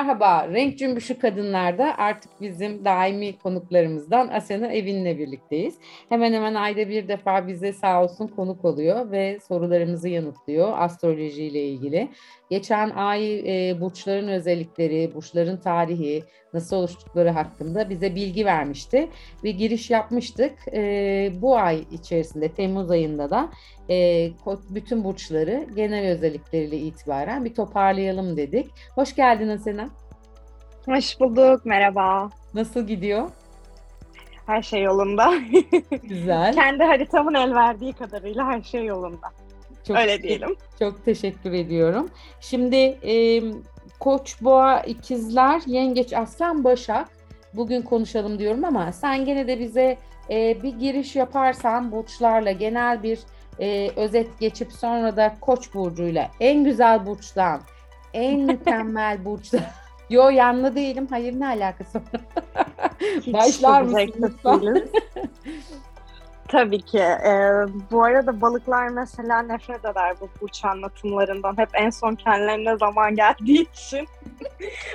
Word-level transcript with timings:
Merhaba, 0.00 0.48
Renk 0.48 0.78
Cümbüşü 0.78 1.18
Kadınlar'da 1.18 1.98
artık 1.98 2.40
bizim 2.40 2.84
daimi 2.84 3.38
konuklarımızdan 3.38 4.28
Asena 4.28 4.66
Evin'le 4.66 5.18
birlikteyiz. 5.18 5.74
Hemen 6.08 6.32
hemen 6.32 6.54
ayda 6.54 6.88
bir 6.88 7.08
defa 7.08 7.48
bize 7.48 7.72
sağ 7.72 8.02
olsun 8.04 8.26
konuk 8.26 8.64
oluyor 8.64 9.10
ve 9.10 9.38
sorularımızı 9.48 10.08
yanıtlıyor 10.08 10.78
astrolojiyle 10.78 11.64
ilgili. 11.64 12.08
Geçen 12.50 12.90
ay 12.90 13.38
e, 13.38 13.80
burçların 13.80 14.28
özellikleri, 14.28 15.14
burçların 15.14 15.56
tarihi, 15.56 16.24
nasıl 16.54 16.76
oluştukları 16.76 17.30
hakkında 17.30 17.90
bize 17.90 18.14
bilgi 18.14 18.44
vermişti. 18.46 19.08
Bir 19.44 19.50
giriş 19.50 19.90
yapmıştık. 19.90 20.52
E, 20.72 21.32
bu 21.34 21.56
ay 21.56 21.84
içerisinde, 21.92 22.48
Temmuz 22.48 22.90
ayında 22.90 23.30
da 23.30 23.50
e, 23.90 24.30
bütün 24.70 25.04
burçları 25.04 25.66
genel 25.76 26.10
özellikleriyle 26.10 26.76
itibaren 26.76 27.44
bir 27.44 27.54
toparlayalım 27.54 28.36
dedik. 28.36 28.70
Hoş 28.94 29.14
geldin 29.14 29.48
Asena. 29.48 29.88
Hoş 30.86 31.20
bulduk, 31.20 31.66
merhaba. 31.66 32.30
Nasıl 32.54 32.86
gidiyor? 32.86 33.30
Her 34.46 34.62
şey 34.62 34.82
yolunda. 34.82 35.34
Güzel. 36.02 36.54
Kendi 36.54 36.84
haritamın 36.84 37.34
el 37.34 37.54
verdiği 37.54 37.92
kadarıyla 37.92 38.46
her 38.46 38.62
şey 38.62 38.84
yolunda. 38.84 39.28
Çok 39.86 39.96
Öyle 39.96 40.22
diyelim. 40.22 40.56
Çok 40.78 41.04
teşekkür 41.04 41.52
ediyorum. 41.52 42.10
Şimdi 42.40 42.76
e, 42.76 43.42
Koç, 44.00 44.42
Boğa, 44.42 44.80
İkizler, 44.80 45.62
Yengeç, 45.66 46.12
Aslan, 46.12 46.64
Başak. 46.64 47.08
Bugün 47.54 47.82
konuşalım 47.82 48.38
diyorum 48.38 48.64
ama 48.64 48.92
sen 48.92 49.24
gene 49.24 49.46
de 49.46 49.58
bize 49.58 49.98
e, 50.30 50.62
bir 50.62 50.78
giriş 50.78 51.16
yaparsan 51.16 51.92
burçlarla 51.92 52.52
genel 52.52 53.02
bir 53.02 53.18
e, 53.60 53.90
özet 53.96 54.38
geçip 54.40 54.72
sonra 54.72 55.16
da 55.16 55.36
Koç 55.40 55.74
burcuyla 55.74 56.30
en 56.40 56.64
güzel 56.64 57.06
burçtan, 57.06 57.60
en 58.12 58.40
mükemmel 58.46 59.24
burçtan. 59.24 59.60
Yo 60.10 60.28
yanlı 60.28 60.74
değilim. 60.74 61.06
Hayır 61.10 61.40
ne 61.40 61.46
alakası 61.46 61.98
var? 61.98 62.20
Başlar 63.32 63.82
mısın 63.82 64.38
Tabii 66.48 66.80
ki. 66.80 66.98
Ee, 66.98 67.66
bu 67.90 68.04
arada 68.04 68.40
balıklar 68.40 68.88
mesela 68.88 69.42
nefret 69.42 69.84
eder 69.84 70.14
bu 70.20 70.28
burç 70.40 70.64
anlatımlarından. 70.64 71.58
Hep 71.58 71.68
en 71.74 71.90
son 71.90 72.14
kendilerine 72.14 72.76
zaman 72.76 73.16
geldiği 73.16 73.70
için. 73.70 74.08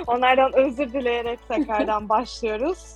Onlardan 0.07 0.53
özür 0.53 0.93
dileyerek 0.93 1.39
tekrardan 1.47 2.09
başlıyoruz. 2.09 2.95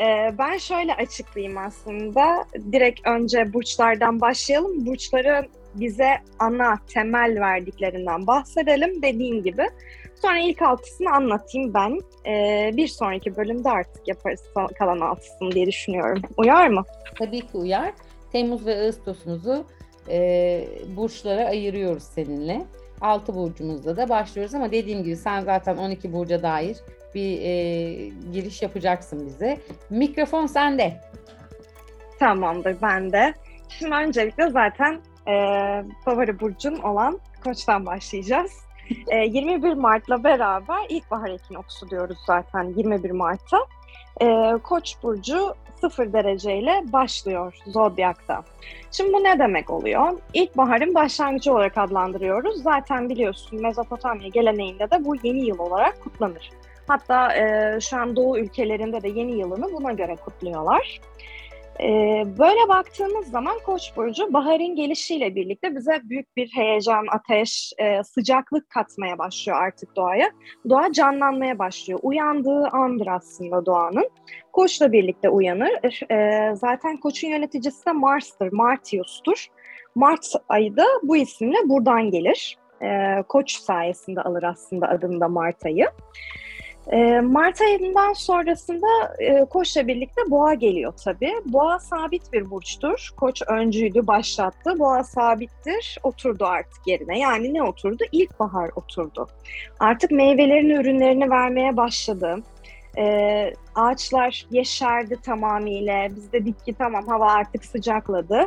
Ee, 0.00 0.34
ben 0.38 0.58
şöyle 0.58 0.94
açıklayayım 0.94 1.58
aslında. 1.58 2.44
Direkt 2.72 3.06
önce 3.06 3.52
burçlardan 3.52 4.20
başlayalım. 4.20 4.86
Burçları 4.86 5.48
bize 5.74 6.10
ana, 6.38 6.78
temel 6.94 7.40
verdiklerinden 7.40 8.26
bahsedelim 8.26 9.02
dediğim 9.02 9.42
gibi. 9.42 9.66
Sonra 10.22 10.38
ilk 10.38 10.62
altısını 10.62 11.10
anlatayım 11.10 11.74
ben. 11.74 12.00
Ee, 12.26 12.70
bir 12.76 12.88
sonraki 12.88 13.36
bölümde 13.36 13.70
artık 13.70 14.08
yaparız 14.08 14.40
kalan 14.78 15.00
altısını 15.00 15.52
diye 15.52 15.66
düşünüyorum. 15.66 16.22
Uyar 16.36 16.68
mı? 16.68 16.84
Tabii 17.18 17.40
ki 17.40 17.56
uyar. 17.56 17.92
Temmuz 18.32 18.66
ve 18.66 18.76
Ağustos'umuzu 18.76 19.64
e, 20.08 20.68
burçlara 20.96 21.46
ayırıyoruz 21.46 22.02
seninle. 22.02 22.62
Altı 23.00 23.34
burcumuzda 23.34 23.96
da 23.96 24.08
başlıyoruz 24.08 24.54
ama 24.54 24.72
dediğim 24.72 25.04
gibi 25.04 25.16
sen 25.16 25.40
zaten 25.40 25.76
12 25.76 26.12
burca 26.12 26.42
dair 26.42 26.76
bir 27.14 27.40
e, 27.42 27.52
giriş 28.32 28.62
yapacaksın 28.62 29.26
bize. 29.26 29.58
Mikrofon 29.90 30.46
sende. 30.46 31.00
Tamamdır 32.18 32.76
ben 32.82 33.12
de. 33.12 33.34
Şimdi 33.68 33.94
öncelikle 33.94 34.50
zaten 34.50 35.00
e, 35.28 35.34
favori 36.04 36.40
burcun 36.40 36.76
olan 36.76 37.20
Koç'tan 37.44 37.86
başlayacağız. 37.86 38.52
e, 39.08 39.16
21 39.16 39.72
Mart'la 39.72 40.24
beraber 40.24 40.86
ilkbahar 40.88 41.30
ekinoksu 41.30 41.90
diyoruz 41.90 42.18
zaten 42.26 42.72
21 42.76 43.10
Mart'ta. 43.10 43.58
E, 44.20 44.58
Koç 44.62 44.94
burcu 45.02 45.54
0 45.80 46.12
dereceyle 46.12 46.82
başlıyor 46.92 47.54
zodyakta. 47.66 48.42
Şimdi 48.90 49.12
bu 49.12 49.24
ne 49.24 49.38
demek 49.38 49.70
oluyor? 49.70 50.18
İlkbaharın 50.34 50.94
başlangıcı 50.94 51.52
olarak 51.52 51.78
adlandırıyoruz. 51.78 52.62
Zaten 52.62 53.08
biliyorsun 53.08 53.62
Mezopotamya 53.62 54.28
geleneğinde 54.28 54.90
de 54.90 55.04
bu 55.04 55.16
yeni 55.22 55.46
yıl 55.46 55.58
olarak 55.58 56.00
kutlanır. 56.04 56.50
Hatta 56.90 57.36
e, 57.36 57.80
şu 57.80 57.96
an 57.96 58.16
Doğu 58.16 58.38
ülkelerinde 58.38 59.02
de 59.02 59.08
yeni 59.08 59.38
yılını 59.38 59.72
buna 59.72 59.92
göre 59.92 60.16
kutluyorlar. 60.16 61.00
E, 61.80 61.86
böyle 62.38 62.68
baktığımız 62.68 63.26
zaman 63.26 63.58
Koç 63.66 63.92
burcu 63.96 64.32
baharın 64.32 64.76
gelişiyle 64.76 65.34
birlikte 65.34 65.76
bize 65.76 66.00
büyük 66.04 66.36
bir 66.36 66.48
heyecan, 66.48 67.06
ateş, 67.10 67.72
e, 67.78 68.04
sıcaklık 68.04 68.70
katmaya 68.70 69.18
başlıyor 69.18 69.62
artık 69.62 69.96
doğaya. 69.96 70.30
Doğa 70.68 70.92
canlanmaya 70.92 71.58
başlıyor. 71.58 72.00
Uyandığı 72.02 72.68
andır 72.68 73.06
aslında 73.06 73.66
doğanın. 73.66 74.10
Koç'la 74.52 74.92
birlikte 74.92 75.28
uyanır. 75.28 76.10
E, 76.12 76.50
zaten 76.54 76.96
Koç'un 76.96 77.28
yöneticisi 77.28 77.86
de 77.86 77.92
Mars'tır, 77.92 78.52
Martius'tur. 78.52 79.46
Mart 79.94 80.26
ayı 80.48 80.76
da 80.76 80.84
bu 81.02 81.16
isimle 81.16 81.58
buradan 81.64 82.10
gelir. 82.10 82.58
E, 82.82 83.22
Koç 83.28 83.52
sayesinde 83.52 84.22
alır 84.22 84.42
aslında 84.42 84.88
adını 84.88 85.20
da 85.20 85.28
Mart 85.28 85.66
ayı. 85.66 85.86
E, 86.90 87.20
Mart 87.20 87.60
ayından 87.60 88.12
sonrasında 88.12 88.86
e, 89.18 89.44
Koç'la 89.44 89.86
birlikte 89.86 90.22
Boğa 90.30 90.54
geliyor 90.54 90.92
tabii. 91.04 91.32
Boğa 91.44 91.78
sabit 91.78 92.32
bir 92.32 92.50
burçtur. 92.50 93.10
Koç 93.16 93.42
öncüydü, 93.48 94.06
başlattı. 94.06 94.78
Boğa 94.78 95.04
sabittir, 95.04 95.98
oturdu 96.02 96.44
artık 96.44 96.86
yerine. 96.86 97.18
Yani 97.18 97.54
ne 97.54 97.62
oturdu? 97.62 98.04
İlkbahar 98.12 98.70
oturdu. 98.76 99.28
Artık 99.80 100.10
meyvelerini, 100.10 100.72
ürünlerini 100.72 101.30
vermeye 101.30 101.76
başladı. 101.76 102.36
E, 102.98 103.54
ağaçlar 103.74 104.46
yeşerdi 104.50 105.16
tamamıyla. 105.22 106.08
Biz 106.16 106.32
dedik 106.32 106.64
ki 106.64 106.74
tamam 106.78 107.06
hava 107.06 107.32
artık 107.32 107.64
sıcakladı. 107.64 108.46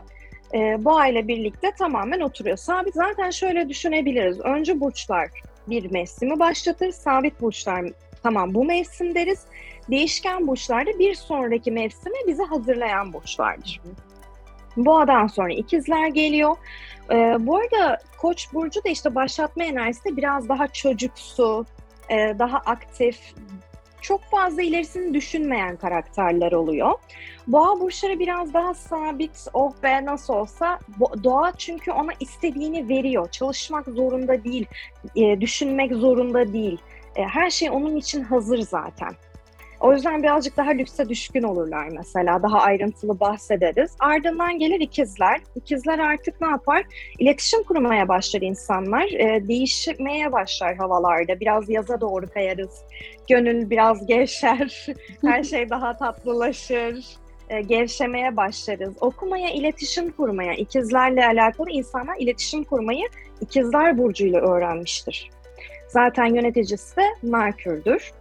E, 0.53 0.85
boğa 0.85 1.07
ile 1.07 1.27
birlikte 1.27 1.71
tamamen 1.71 2.19
oturuyor. 2.19 2.57
Sabit 2.57 2.93
zaten 2.93 3.29
şöyle 3.29 3.69
düşünebiliriz. 3.69 4.39
Önce 4.39 4.79
burçlar 4.79 5.29
bir 5.67 5.91
mevsimi 5.91 6.39
başlatır. 6.39 6.91
Sabit 6.91 7.41
burçlar 7.41 7.83
Tamam 8.23 8.53
bu 8.53 8.65
mevsim 8.65 9.15
deriz. 9.15 9.45
Değişken 9.91 10.47
burçlarda 10.47 10.99
bir 10.99 11.15
sonraki 11.15 11.71
mevsime 11.71 12.15
bizi 12.27 12.43
hazırlayan 12.43 13.13
burçlardır. 13.13 13.81
Boğadan 14.77 15.27
sonra 15.27 15.53
ikizler 15.53 16.07
geliyor. 16.07 16.55
Ee, 17.11 17.35
bu 17.39 17.57
arada 17.57 17.99
Koç 18.23 18.53
burcu 18.53 18.83
da 18.83 18.89
işte 18.89 19.15
başlatma 19.15 19.63
enerjisi 19.63 20.05
de 20.05 20.17
biraz 20.17 20.49
daha 20.49 20.67
çocuksu, 20.67 21.65
e, 22.09 22.35
daha 22.39 22.57
aktif, 22.57 23.19
çok 24.01 24.21
fazla 24.21 24.61
ilerisini 24.61 25.13
düşünmeyen 25.13 25.75
karakterler 25.75 26.51
oluyor. 26.51 26.91
Boğa 27.47 27.79
burçları 27.79 28.19
biraz 28.19 28.53
daha 28.53 28.73
sabit, 28.73 29.47
oh 29.53 29.73
be 29.83 30.05
nasıl 30.05 30.33
olsa. 30.33 30.79
Doğa 31.23 31.51
çünkü 31.57 31.91
ona 31.91 32.11
istediğini 32.19 32.89
veriyor. 32.89 33.31
Çalışmak 33.31 33.85
zorunda 33.85 34.43
değil, 34.43 34.65
e, 35.15 35.41
düşünmek 35.41 35.93
zorunda 35.93 36.53
değil. 36.53 36.77
E, 37.15 37.23
her 37.23 37.49
şey 37.49 37.69
onun 37.69 37.95
için 37.95 38.23
hazır 38.23 38.59
zaten. 38.59 39.11
O 39.83 39.93
yüzden 39.93 40.23
birazcık 40.23 40.57
daha 40.57 40.71
lükse 40.71 41.09
düşkün 41.09 41.43
olurlar 41.43 41.87
mesela. 41.97 42.43
Daha 42.43 42.59
ayrıntılı 42.59 43.19
bahsederiz. 43.19 43.95
Ardından 43.99 44.59
gelir 44.59 44.79
ikizler. 44.79 45.41
İkizler 45.55 45.99
artık 45.99 46.41
ne 46.41 46.47
yapar? 46.47 46.83
İletişim 47.19 47.63
kurmaya 47.63 48.07
başlar 48.07 48.41
insanlar. 48.41 49.03
E, 49.03 49.47
değişmeye 49.47 50.31
başlar 50.31 50.75
havalarda. 50.75 51.39
Biraz 51.39 51.69
yaza 51.69 52.01
doğru 52.01 52.29
kayarız. 52.29 52.81
Gönül 53.29 53.69
biraz 53.69 54.05
gevşer. 54.05 54.87
Her 55.25 55.43
şey 55.43 55.69
daha 55.69 55.97
tatlılaşır. 55.97 57.05
E, 57.49 57.61
gevşemeye 57.61 58.37
başlarız. 58.37 58.93
Okumaya, 59.01 59.49
iletişim 59.49 60.11
kurmaya, 60.11 60.53
ikizlerle 60.53 61.25
alakalı 61.25 61.69
insanlar 61.69 62.15
iletişim 62.19 62.63
kurmayı 62.63 63.07
ikizler 63.41 63.97
burcuyla 63.97 64.41
öğrenmiştir. 64.41 65.29
Zaten 65.93 66.25
yöneticisi 66.25 67.01
Merkür'dür. 67.23 68.11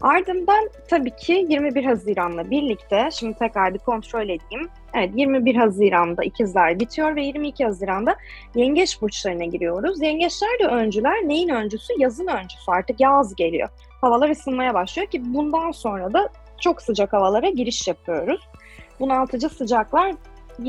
Ardından 0.00 0.70
tabii 0.88 1.16
ki 1.16 1.46
21 1.48 1.84
Haziran'la 1.84 2.50
birlikte, 2.50 3.08
şimdi 3.12 3.38
tekrar 3.38 3.74
bir 3.74 3.78
kontrol 3.78 4.22
edeyim. 4.22 4.68
Evet 4.94 5.10
21 5.14 5.54
Haziran'da 5.54 6.24
ikizler 6.24 6.80
bitiyor 6.80 7.16
ve 7.16 7.22
22 7.22 7.64
Haziran'da 7.64 8.16
yengeç 8.54 9.02
burçlarına 9.02 9.44
giriyoruz. 9.44 10.02
Yengeçler 10.02 10.58
de 10.60 10.66
öncüler. 10.66 11.28
Neyin 11.28 11.48
öncüsü? 11.48 11.92
Yazın 11.98 12.26
öncüsü. 12.26 12.70
Artık 12.70 13.00
yaz 13.00 13.34
geliyor. 13.34 13.68
Havalar 14.00 14.30
ısınmaya 14.30 14.74
başlıyor 14.74 15.08
ki 15.08 15.34
bundan 15.34 15.70
sonra 15.70 16.12
da 16.12 16.28
çok 16.60 16.82
sıcak 16.82 17.12
havalara 17.12 17.48
giriş 17.48 17.88
yapıyoruz. 17.88 18.48
Bunaltıcı 19.00 19.48
sıcaklar 19.48 20.14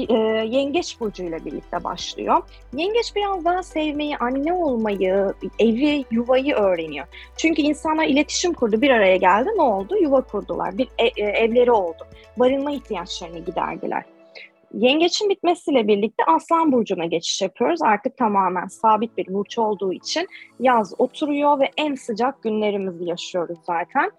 e, 0.10 0.14
Yengeç 0.48 1.00
burcuyla 1.00 1.46
birlikte 1.46 1.84
başlıyor. 1.84 2.44
Yengeç 2.74 3.16
biraz 3.16 3.46
daha 3.46 3.64
sevmeyi, 3.64 4.18
anne 4.18 4.54
olmayı, 4.54 5.34
evi, 5.60 6.06
yuvayı 6.12 6.56
öğreniyor. 6.56 7.08
Çünkü 7.38 7.62
insanlar 7.62 8.06
iletişim 8.06 8.54
kurdu, 8.54 8.82
bir 8.82 8.90
araya 8.90 9.18
geldi. 9.18 9.50
Ne 9.56 9.62
oldu? 9.62 9.98
Yuva 9.98 10.22
kurdular. 10.22 10.78
Bir 10.78 10.88
e, 10.98 11.06
e, 11.06 11.24
evleri 11.24 11.72
oldu. 11.72 12.08
Barınma 12.38 12.72
ihtiyaçlarını 12.72 13.40
giderdiler. 13.40 14.04
yengeçin 14.74 15.30
bitmesiyle 15.30 15.88
birlikte 15.88 16.24
Aslan 16.26 16.72
Burcu'na 16.72 17.06
geçiş 17.06 17.42
yapıyoruz. 17.42 17.82
Artık 17.82 18.18
tamamen 18.18 18.68
sabit 18.68 19.18
bir 19.18 19.34
burç 19.34 19.58
olduğu 19.60 19.94
için 19.94 20.28
yaz 20.60 20.94
oturuyor 20.98 21.60
ve 21.60 21.72
en 21.78 21.96
sıcak 21.96 22.44
günlerimizi 22.44 23.06
yaşıyoruz 23.06 23.60
zaten. 23.64 24.12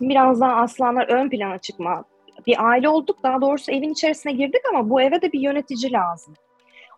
Biraz 0.00 0.40
daha 0.40 0.56
aslanlar 0.56 1.08
ön 1.08 1.30
plana 1.30 1.58
çıkma. 1.58 2.04
Bir 2.46 2.68
aile 2.70 2.88
olduk, 2.88 3.22
daha 3.22 3.40
doğrusu 3.40 3.72
evin 3.72 3.92
içerisine 3.92 4.32
girdik 4.32 4.60
ama 4.74 4.90
bu 4.90 5.00
eve 5.02 5.22
de 5.22 5.32
bir 5.32 5.40
yönetici 5.40 5.92
lazım. 5.92 6.34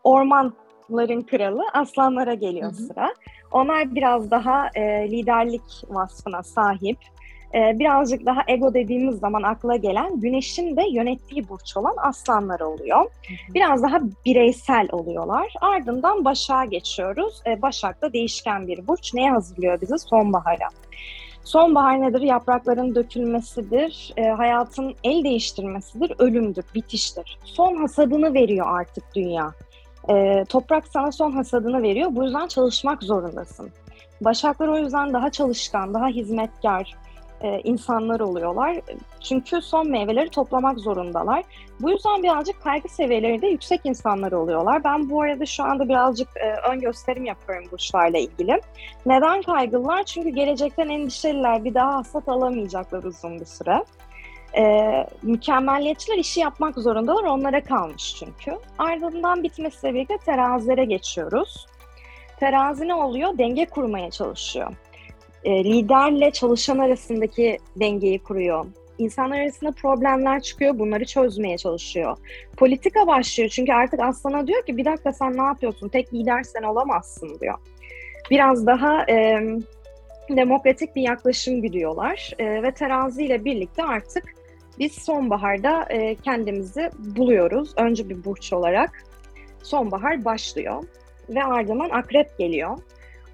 Ormanların 0.05 1.23
kralı 1.23 1.63
aslanlara 1.73 2.35
geliyor 2.35 2.73
Hı 2.73 2.77
hı. 2.77 2.83
sıra. 2.83 3.15
Onlar 3.53 3.95
biraz 3.95 4.31
daha 4.31 4.69
e, 4.75 5.11
liderlik 5.11 5.63
vasfına 5.89 6.43
sahip. 6.43 6.99
E, 7.55 7.79
birazcık 7.79 8.27
daha 8.27 8.41
ego 8.49 8.75
dediğimiz 8.75 9.19
zaman 9.19 9.43
akla 9.43 9.77
gelen 9.77 10.21
güneşin 10.21 10.77
de 10.77 10.83
yönettiği 10.91 11.49
burç 11.49 11.77
olan 11.77 11.95
aslanlar 11.97 12.61
oluyor. 12.61 13.11
Biraz 13.55 13.83
daha 13.83 14.01
bireysel 14.27 14.89
oluyorlar. 14.93 15.53
Ardından 15.61 16.25
Başak'a 16.25 16.65
geçiyoruz. 16.65 17.43
E, 17.47 17.63
Başak 17.63 18.03
da 18.03 18.13
değişken 18.13 18.67
bir 18.67 18.87
burç. 18.87 19.15
Neye 19.15 19.31
hazırlıyor 19.31 19.81
bizi? 19.81 19.99
Sonbahara. 19.99 20.69
Sonbahar 21.45 22.01
nedir? 22.01 22.21
Yaprakların 22.21 22.95
dökülmesidir, 22.95 24.13
e, 24.17 24.29
hayatın 24.29 24.95
el 25.05 25.25
değiştirmesidir, 25.25 26.13
ölümdür, 26.19 26.65
bitiştir. 26.75 27.39
Son 27.45 27.77
hasadını 27.77 28.35
veriyor 28.35 28.67
artık 28.71 29.05
dünya. 29.15 29.53
E, 30.11 30.45
toprak 30.49 30.89
sana 30.89 31.13
son 31.13 31.33
hasadını 31.33 31.83
veriyor. 31.83 32.09
Bu 32.13 32.25
yüzden 32.25 32.47
çalışmak 32.47 33.03
zorundasın. 33.03 33.71
Başaklar 34.21 34.69
o 34.69 34.79
yüzden 34.79 35.13
daha 35.13 35.31
çalışkan, 35.31 35.95
daha 35.95 36.09
hizmetkar 36.09 36.95
e, 37.43 37.61
insanlar 37.65 38.21
oluyorlar. 38.21 38.77
Çünkü 39.21 39.63
son 39.63 39.91
meyveleri 39.91 40.29
toplamak 40.29 40.79
zorundalar. 40.79 41.45
Bu 41.81 41.91
yüzden 41.91 42.23
birazcık 42.23 42.63
kaygı 42.63 42.89
seviyeleri 42.89 43.43
de 43.43 43.47
yüksek 43.47 43.81
insanlar 43.85 44.33
oluyorlar. 44.33 44.85
Ben 44.85 45.11
bu 45.11 45.23
arada 45.23 45.47
şu 45.47 45.65
anda 45.65 45.89
birazcık 45.89 46.29
e, 46.37 46.71
ön 46.71 46.81
gösterim 46.81 47.25
yapıyorum 47.25 47.65
burçlarla 47.73 48.19
ilgili. 48.19 48.61
Neden 49.07 49.43
kaygılılar? 49.43 50.03
Çünkü 50.05 50.29
gelecekten 50.29 50.89
endişeliler. 50.89 51.65
Bir 51.65 51.75
daha 51.75 51.95
hasat 51.95 52.29
alamayacaklar 52.29 53.03
uzun 53.05 53.41
bir 53.41 53.45
süre. 53.45 53.85
Ee, 54.57 55.07
mükemmelliyetçiler 55.23 56.19
işi 56.19 56.41
yapmak 56.41 56.79
zorundalar. 56.79 57.25
Onlara 57.25 57.65
kalmış 57.65 58.17
çünkü. 58.19 58.59
Ardından 58.79 59.43
bitmesiyle 59.43 59.95
birlikte 59.95 60.19
terazilere 60.19 60.85
geçiyoruz. 60.85 61.67
Terazi 62.41 62.89
ne 62.89 62.95
oluyor? 62.95 63.39
Denge 63.39 63.67
kurmaya 63.67 64.11
çalışıyor. 64.11 64.73
Ee, 65.45 65.65
liderle 65.65 66.31
çalışan 66.31 66.79
arasındaki 66.79 67.59
dengeyi 67.77 68.19
kuruyor. 68.19 68.67
İnsanlar 68.99 69.41
arasında 69.41 69.73
problemler 69.73 70.41
çıkıyor, 70.41 70.79
bunları 70.79 71.05
çözmeye 71.05 71.59
çalışıyor. 71.59 72.17
Politika 72.57 73.07
başlıyor 73.07 73.51
çünkü 73.51 73.73
artık 73.73 74.01
Aslan'a 74.01 74.47
diyor 74.47 74.67
ki 74.67 74.77
bir 74.77 74.85
dakika 74.85 75.13
sen 75.13 75.37
ne 75.37 75.43
yapıyorsun, 75.43 75.89
tek 75.89 76.15
lider 76.15 76.43
sen 76.43 76.63
olamazsın 76.63 77.41
diyor. 77.41 77.59
Biraz 78.31 78.67
daha 78.67 79.07
e, 79.09 79.41
demokratik 80.31 80.97
bir 80.97 81.03
yaklaşım 81.03 81.63
gidiyorlar 81.63 82.31
e, 82.39 82.63
ve 82.63 82.73
terazi 82.73 83.25
ile 83.25 83.45
birlikte 83.45 83.85
artık 83.85 84.25
biz 84.79 84.93
sonbaharda 84.93 85.87
e, 85.91 86.15
kendimizi 86.15 86.91
buluyoruz. 86.99 87.75
Önce 87.77 88.09
bir 88.09 88.25
burç 88.25 88.53
olarak 88.53 89.05
sonbahar 89.63 90.25
başlıyor 90.25 90.85
ve 91.29 91.45
ardından 91.45 91.91
akrep 91.91 92.39
geliyor. 92.39 92.79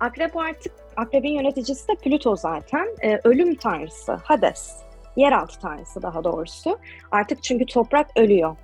Akrep 0.01 0.37
artık, 0.37 0.73
akrebin 0.99 1.33
yöneticisi 1.33 1.89
de 1.89 1.95
Plüto 1.95 2.37
zaten. 2.37 2.87
E, 3.03 3.21
ölüm 3.25 3.55
tanrısı, 3.55 4.13
Hades. 4.13 4.77
Yeraltı 5.17 5.61
tanrısı 5.61 6.03
daha 6.03 6.25
doğrusu. 6.25 6.79
Artık 7.11 7.43
çünkü 7.43 7.67
toprak 7.67 8.07
ölüyor. 8.17 8.57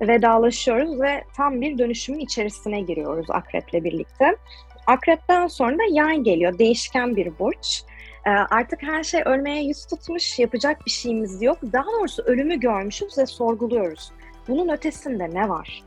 Vedalaşıyoruz 0.00 1.00
ve 1.00 1.24
tam 1.36 1.60
bir 1.60 1.78
dönüşümün 1.78 2.18
içerisine 2.18 2.80
giriyoruz 2.80 3.30
akreple 3.30 3.84
birlikte. 3.84 4.36
Akrepten 4.86 5.46
sonra 5.46 5.78
da 5.78 5.82
yay 5.90 6.18
geliyor. 6.18 6.58
Değişken 6.58 7.16
bir 7.16 7.38
burç. 7.38 7.82
Ee, 8.26 8.30
artık 8.30 8.82
her 8.82 9.04
şey 9.04 9.22
ölmeye 9.24 9.64
yüz 9.64 9.86
tutmuş, 9.86 10.38
yapacak 10.38 10.86
bir 10.86 10.90
şeyimiz 10.90 11.42
yok. 11.42 11.58
Daha 11.72 11.92
doğrusu 11.92 12.22
ölümü 12.22 12.60
görmüşüz 12.60 13.18
ve 13.18 13.26
sorguluyoruz. 13.26 14.12
Bunun 14.48 14.68
ötesinde 14.68 15.30
ne 15.34 15.48
var? 15.48 15.82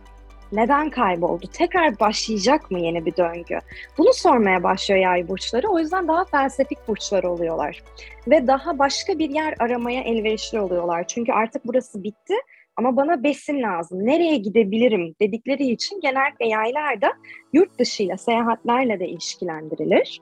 Neden 0.51 0.89
kayboldu? 0.89 1.47
Tekrar 1.53 1.99
başlayacak 1.99 2.71
mı 2.71 2.79
yeni 2.79 3.05
bir 3.05 3.17
döngü? 3.17 3.59
Bunu 3.97 4.13
sormaya 4.13 4.63
başlıyor 4.63 5.01
yay 5.01 5.27
burçları. 5.27 5.67
O 5.67 5.79
yüzden 5.79 6.07
daha 6.07 6.25
felsefik 6.25 6.87
burçlar 6.87 7.23
oluyorlar. 7.23 7.83
Ve 8.27 8.47
daha 8.47 8.79
başka 8.79 9.19
bir 9.19 9.29
yer 9.29 9.55
aramaya 9.59 10.01
elverişli 10.01 10.59
oluyorlar. 10.59 11.07
Çünkü 11.07 11.31
artık 11.31 11.65
burası 11.65 12.03
bitti 12.03 12.33
ama 12.75 12.95
bana 12.95 13.23
besin 13.23 13.61
lazım. 13.61 14.05
Nereye 14.05 14.37
gidebilirim 14.37 15.15
dedikleri 15.21 15.71
için 15.71 16.01
genellikle 16.01 16.47
yaylar 16.47 17.01
da 17.01 17.11
yurt 17.53 17.79
dışıyla, 17.79 18.17
seyahatlerle 18.17 18.99
de 18.99 19.07
ilişkilendirilir. 19.07 20.21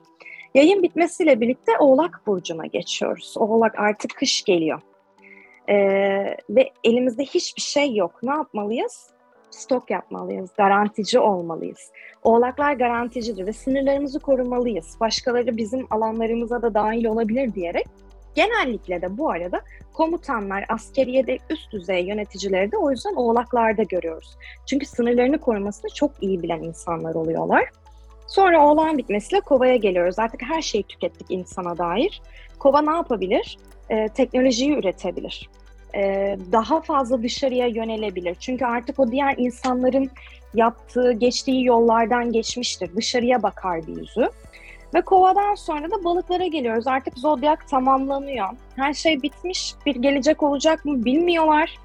Yayın 0.54 0.82
bitmesiyle 0.82 1.40
birlikte 1.40 1.72
Oğlak 1.78 2.22
Burcu'na 2.26 2.66
geçiyoruz. 2.66 3.34
Oğlak 3.36 3.78
artık 3.78 4.10
kış 4.16 4.44
geliyor. 4.44 4.80
Ee, 5.68 6.36
ve 6.50 6.70
elimizde 6.84 7.24
hiçbir 7.24 7.62
şey 7.62 7.94
yok. 7.94 8.22
Ne 8.22 8.30
yapmalıyız? 8.30 9.10
Stok 9.50 9.90
yapmalıyız, 9.90 10.50
garantici 10.56 11.20
olmalıyız. 11.20 11.92
Oğlaklar 12.22 12.72
garanticidir 12.72 13.46
ve 13.46 13.52
sınırlarımızı 13.52 14.20
korumalıyız. 14.20 14.96
Başkaları 15.00 15.56
bizim 15.56 15.86
alanlarımıza 15.90 16.62
da 16.62 16.74
dahil 16.74 17.04
olabilir 17.04 17.54
diyerek 17.54 17.86
genellikle 18.34 19.02
de 19.02 19.18
bu 19.18 19.30
arada 19.30 19.60
komutanlar, 19.92 20.64
askeriyede 20.68 21.38
üst 21.50 21.72
düzey 21.72 22.04
yöneticileri 22.04 22.72
de 22.72 22.76
o 22.76 22.90
yüzden 22.90 23.14
oğlaklarda 23.14 23.82
görüyoruz. 23.82 24.36
Çünkü 24.66 24.86
sınırlarını 24.86 25.38
korumasını 25.38 25.90
çok 25.94 26.10
iyi 26.20 26.42
bilen 26.42 26.62
insanlar 26.62 27.14
oluyorlar. 27.14 27.70
Sonra 28.26 28.66
oğlan 28.66 28.98
bitmesiyle 28.98 29.40
kovaya 29.40 29.76
geliyoruz. 29.76 30.18
Artık 30.18 30.42
her 30.42 30.62
şeyi 30.62 30.82
tükettik 30.82 31.26
insana 31.30 31.78
dair. 31.78 32.22
Kova 32.58 32.82
ne 32.82 32.90
yapabilir? 32.90 33.58
Ee, 33.90 34.08
teknolojiyi 34.08 34.76
üretebilir. 34.76 35.48
Ee, 35.94 36.38
daha 36.52 36.80
fazla 36.80 37.22
dışarıya 37.22 37.66
yönelebilir. 37.66 38.34
Çünkü 38.34 38.64
artık 38.64 39.00
o 39.00 39.10
diğer 39.10 39.34
insanların 39.38 40.10
yaptığı, 40.54 41.12
geçtiği 41.12 41.64
yollardan 41.64 42.32
geçmiştir. 42.32 42.90
Dışarıya 42.96 43.42
bakar 43.42 43.86
bir 43.86 43.96
yüzü. 43.96 44.30
Ve 44.94 45.00
kovadan 45.00 45.54
sonra 45.54 45.90
da 45.90 46.04
balıklara 46.04 46.46
geliyoruz. 46.46 46.86
Artık 46.86 47.18
zodyak 47.18 47.68
tamamlanıyor. 47.68 48.48
Her 48.76 48.94
şey 48.94 49.22
bitmiş. 49.22 49.74
Bir 49.86 49.94
gelecek 49.96 50.42
olacak 50.42 50.84
mı 50.84 51.04
bilmiyorlar. 51.04 51.78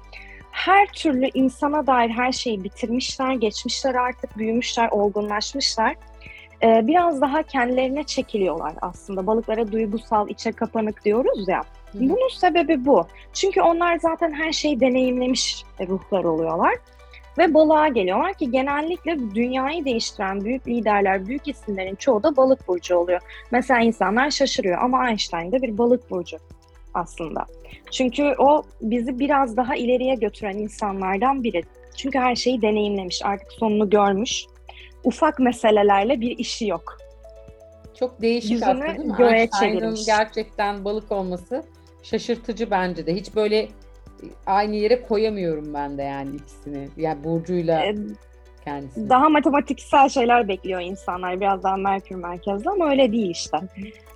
Her 0.50 0.86
türlü 0.86 1.30
insana 1.34 1.86
dair 1.86 2.10
her 2.10 2.32
şeyi 2.32 2.64
bitirmişler, 2.64 3.34
geçmişler 3.34 3.94
artık, 3.94 4.38
büyümüşler, 4.38 4.88
olgunlaşmışlar. 4.88 5.94
Ee, 6.62 6.86
biraz 6.86 7.20
daha 7.20 7.42
kendilerine 7.42 8.04
çekiliyorlar 8.04 8.72
aslında. 8.82 9.26
Balıklara 9.26 9.72
duygusal, 9.72 10.28
içe 10.28 10.52
kapanık 10.52 11.04
diyoruz 11.04 11.48
ya. 11.48 11.62
Bunun 11.94 12.28
sebebi 12.28 12.84
bu. 12.84 13.06
Çünkü 13.32 13.62
onlar 13.62 13.98
zaten 13.98 14.32
her 14.32 14.52
şeyi 14.52 14.80
deneyimlemiş 14.80 15.64
ruhlar 15.88 16.24
oluyorlar. 16.24 16.74
Ve 17.38 17.54
balığa 17.54 17.88
geliyorlar 17.88 18.34
ki 18.34 18.50
genellikle 18.50 19.34
dünyayı 19.34 19.84
değiştiren 19.84 20.44
büyük 20.44 20.68
liderler, 20.68 21.26
büyük 21.26 21.48
isimlerin 21.48 21.94
çoğu 21.94 22.22
da 22.22 22.36
balık 22.36 22.68
burcu 22.68 22.96
oluyor. 22.96 23.20
Mesela 23.50 23.80
insanlar 23.80 24.30
şaşırıyor 24.30 24.78
ama 24.82 25.08
Einstein 25.08 25.52
de 25.52 25.62
bir 25.62 25.78
balık 25.78 26.10
burcu 26.10 26.36
aslında. 26.94 27.46
Çünkü 27.90 28.34
o 28.38 28.62
bizi 28.80 29.18
biraz 29.18 29.56
daha 29.56 29.76
ileriye 29.76 30.14
götüren 30.14 30.58
insanlardan 30.58 31.44
biri. 31.44 31.62
Çünkü 31.96 32.18
her 32.18 32.34
şeyi 32.34 32.62
deneyimlemiş, 32.62 33.20
artık 33.24 33.52
sonunu 33.52 33.90
görmüş. 33.90 34.44
Ufak 35.04 35.38
meselelerle 35.38 36.20
bir 36.20 36.38
işi 36.38 36.66
yok. 36.66 36.98
Çok 37.98 38.22
değişik 38.22 38.50
Yüzünü 38.50 38.70
aslında 38.70 38.86
değil 38.86 38.98
mi? 38.98 39.14
göğe 39.18 39.40
Einstein'ın 39.40 39.78
çevirmiş. 39.78 40.06
gerçekten 40.06 40.84
balık 40.84 41.12
olması 41.12 41.64
şaşırtıcı 42.04 42.70
bence 42.70 43.06
de. 43.06 43.14
Hiç 43.14 43.34
böyle 43.36 43.68
aynı 44.46 44.76
yere 44.76 45.02
koyamıyorum 45.02 45.74
ben 45.74 45.98
de 45.98 46.02
yani 46.02 46.36
ikisini. 46.36 46.88
Yani 46.96 47.24
Burcu'yla 47.24 47.84
Ee, 47.84 47.94
kendisini. 48.64 49.08
daha 49.10 49.28
matematiksel 49.28 50.08
şeyler 50.08 50.48
bekliyor 50.48 50.80
insanlar. 50.80 51.40
Biraz 51.40 51.62
daha 51.62 51.76
Merkür 51.76 52.16
merkezli 52.16 52.70
ama 52.70 52.90
öyle 52.90 53.12
değil 53.12 53.30
işte. 53.30 53.56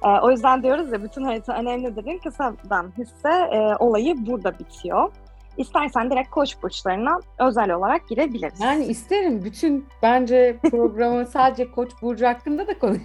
Ee, 0.05 0.09
o 0.23 0.31
yüzden 0.31 0.63
diyoruz 0.63 0.93
ya 0.93 1.03
bütün 1.05 1.23
harita 1.25 1.59
önemlidir'in 1.61 2.19
kısadan 2.19 2.93
hisse 2.99 3.29
e, 3.53 3.77
olayı 3.79 4.15
burada 4.27 4.59
bitiyor. 4.59 5.11
İstersen 5.59 6.11
direkt 6.11 6.31
koç 6.31 6.63
burçlarına 6.63 7.21
özel 7.39 7.71
olarak 7.71 8.09
girebiliriz. 8.09 8.61
Yani 8.61 8.85
isterim 8.85 9.45
bütün 9.45 9.87
bence 10.03 10.57
programı 10.71 11.27
sadece 11.33 11.71
Koç 11.71 11.91
burcu 12.03 12.27
hakkında 12.27 12.67
da 12.67 12.79
konuş. 12.79 12.99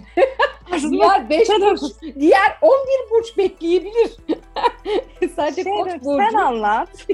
diğer 0.90 1.30
5 1.30 1.46
Şey 1.46 1.56
burç, 1.56 1.80
diğer 2.20 2.58
11 2.60 2.76
burç 3.10 3.38
bekleyebilir. 3.38 4.16
sadece 5.36 5.62
Şey 5.62 5.72
Koç 5.72 5.92
burcu 5.92 6.24
sen 6.30 6.38
anlat. 6.38 6.88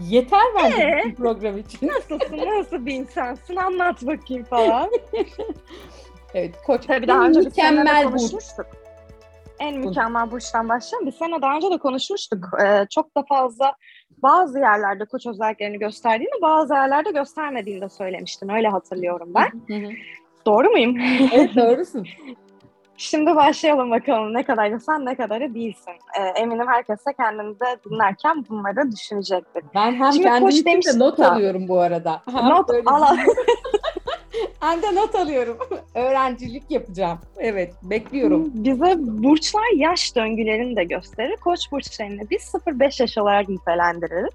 yeter 0.00 0.40
bence 0.56 0.82
Ee? 0.82 0.98
bütün 0.98 1.14
program 1.14 1.58
için. 1.58 1.88
Nasılsın, 1.88 2.36
nasıl 2.36 2.86
bir 2.86 2.94
insansın 2.94 3.56
anlat 3.56 4.06
bakayım 4.06 4.44
falan. 4.44 4.90
Evet 6.34 6.54
Koç 6.66 6.86
Tabii 6.86 7.08
daha 7.08 7.26
önce 7.26 7.40
mükemmel 7.40 8.12
burç. 8.12 8.32
En 9.58 9.78
mükemmel 9.78 10.30
burçtan 10.30 10.68
başlayalım. 10.68 11.06
Biz 11.06 11.14
seninle 11.14 11.42
daha 11.42 11.56
önce 11.56 11.70
de 11.70 11.78
konuşmuştuk. 11.78 12.44
Ee, 12.64 12.86
çok 12.90 13.16
da 13.16 13.24
fazla 13.28 13.72
bazı 14.22 14.58
yerlerde 14.58 15.04
koç 15.04 15.26
özelliklerini 15.26 15.78
gösterdiğini, 15.78 16.42
bazı 16.42 16.74
yerlerde 16.74 17.10
göstermediğini 17.10 17.80
de 17.80 17.88
söylemiştin. 17.88 18.48
Öyle 18.48 18.68
hatırlıyorum 18.68 19.34
ben. 19.34 19.50
Doğru 20.46 20.70
muyum? 20.70 20.96
evet 21.32 21.56
doğrusun. 21.56 22.06
Şimdi 22.98 23.36
başlayalım 23.36 23.90
bakalım 23.90 24.34
ne 24.34 24.42
kadarı 24.42 24.80
sen 24.80 25.06
ne 25.06 25.14
kadarı 25.14 25.54
değilsin. 25.54 25.92
Ee, 26.18 26.40
eminim 26.40 26.66
herkes 26.68 27.06
de 27.06 27.12
kendini 27.12 27.60
de 27.60 27.76
dinlerken 27.84 28.44
bunları 28.48 28.92
düşünecektir. 28.92 29.64
Ben 29.74 29.94
hem 29.94 30.12
Şimdi 30.12 30.26
kendim 30.26 30.48
için 30.48 30.64
de 30.64 30.98
not 30.98 31.20
alıyorum 31.20 31.68
bu 31.68 31.80
arada. 31.80 32.22
Hem 32.30 32.48
Not 32.48 32.70
al 32.86 33.16
de 34.62 34.94
not 34.94 35.14
alıyorum. 35.14 35.58
Öğrencilik 35.94 36.70
yapacağım. 36.70 37.18
Evet 37.38 37.74
bekliyorum. 37.82 38.50
Bize 38.54 38.96
burçlar 38.98 39.76
yaş 39.76 40.16
döngülerini 40.16 40.76
de 40.76 40.84
gösterir. 40.84 41.36
Koç 41.36 41.72
burçlarını 41.72 42.30
biz 42.30 42.42
0-5 42.42 43.02
yaş 43.02 43.18
olarak 43.18 43.48
nitelendiririz. 43.48 44.34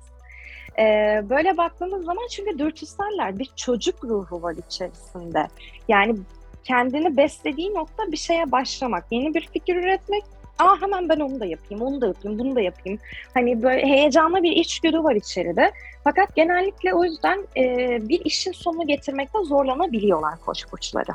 Ee, 0.79 1.23
böyle 1.29 1.57
baktığımız 1.57 2.05
zaman 2.05 2.27
çünkü 2.31 2.59
dürtüseller 2.59 3.39
bir 3.39 3.51
çocuk 3.55 4.03
ruhu 4.03 4.41
var 4.41 4.55
içerisinde. 4.67 5.47
Yani 5.87 6.15
kendini 6.63 7.17
beslediği 7.17 7.73
nokta 7.73 8.11
bir 8.11 8.17
şeye 8.17 8.51
başlamak, 8.51 9.05
yeni 9.11 9.33
bir 9.33 9.49
fikir 9.53 9.75
üretmek. 9.75 10.23
Aa 10.61 10.81
hemen 10.81 11.09
ben 11.09 11.19
onu 11.19 11.39
da 11.39 11.45
yapayım, 11.45 11.83
onu 11.83 12.01
da 12.01 12.07
yapayım, 12.07 12.39
bunu 12.39 12.55
da 12.55 12.61
yapayım. 12.61 12.99
Hani 13.33 13.63
böyle 13.63 13.85
heyecanlı 13.85 14.43
bir 14.43 14.51
içgüdü 14.51 15.03
var 15.03 15.15
içeride. 15.15 15.71
Fakat 16.03 16.35
genellikle 16.35 16.93
o 16.93 17.03
yüzden 17.03 17.47
e, 17.57 17.63
bir 18.09 18.25
işin 18.25 18.51
sonunu 18.51 18.87
getirmekte 18.87 19.39
zorlanabiliyorlar 19.43 20.39
koç 20.45 20.71
burçları. 20.71 21.11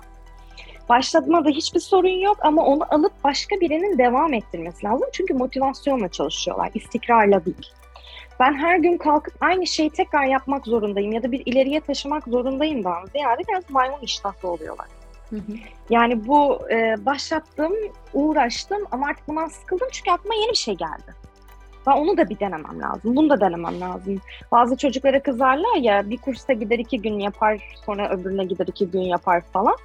Başladığında 0.88 1.48
hiçbir 1.48 1.80
sorun 1.80 2.20
yok 2.20 2.36
ama 2.40 2.64
onu 2.64 2.94
alıp 2.94 3.12
başka 3.24 3.60
birinin 3.60 3.98
devam 3.98 4.34
ettirmesi 4.34 4.86
lazım. 4.86 5.08
Çünkü 5.12 5.34
motivasyonla 5.34 6.08
çalışıyorlar, 6.08 6.70
istikrarla 6.74 7.44
değil. 7.44 7.72
Ben 8.40 8.54
her 8.54 8.78
gün 8.78 8.96
kalkıp 8.96 9.34
aynı 9.40 9.66
şeyi 9.66 9.90
tekrar 9.90 10.24
yapmak 10.24 10.66
zorundayım 10.66 11.12
ya 11.12 11.22
da 11.22 11.32
bir 11.32 11.42
ileriye 11.46 11.80
taşımak 11.80 12.24
zorundayım 12.24 12.84
daha 12.84 13.06
ziyade 13.06 13.42
biraz 13.48 13.70
maymun 13.70 14.00
iştahlı 14.02 14.48
oluyorlar. 14.48 14.86
Yani 15.90 16.26
bu 16.26 16.70
e, 16.70 17.06
başlattım, 17.06 17.72
uğraştım 18.14 18.78
ama 18.90 19.06
artık 19.06 19.28
bundan 19.28 19.46
sıkıldım 19.46 19.88
çünkü 19.92 20.10
aklıma 20.10 20.34
yeni 20.34 20.50
bir 20.50 20.56
şey 20.56 20.74
geldi. 20.74 21.14
Ben 21.86 21.92
onu 21.92 22.16
da 22.16 22.28
bir 22.30 22.40
denemem 22.40 22.80
lazım, 22.80 23.16
bunu 23.16 23.30
da 23.30 23.40
denemem 23.40 23.80
lazım. 23.80 24.20
Bazı 24.52 24.76
çocuklara 24.76 25.22
kızarlar 25.22 25.76
ya 25.76 26.10
bir 26.10 26.16
kursa 26.16 26.52
gider 26.52 26.78
iki 26.78 27.02
gün 27.02 27.18
yapar, 27.18 27.74
sonra 27.86 28.10
öbürüne 28.10 28.44
gider 28.44 28.66
iki 28.66 28.90
gün 28.90 29.00
yapar 29.00 29.40
falan. 29.52 29.76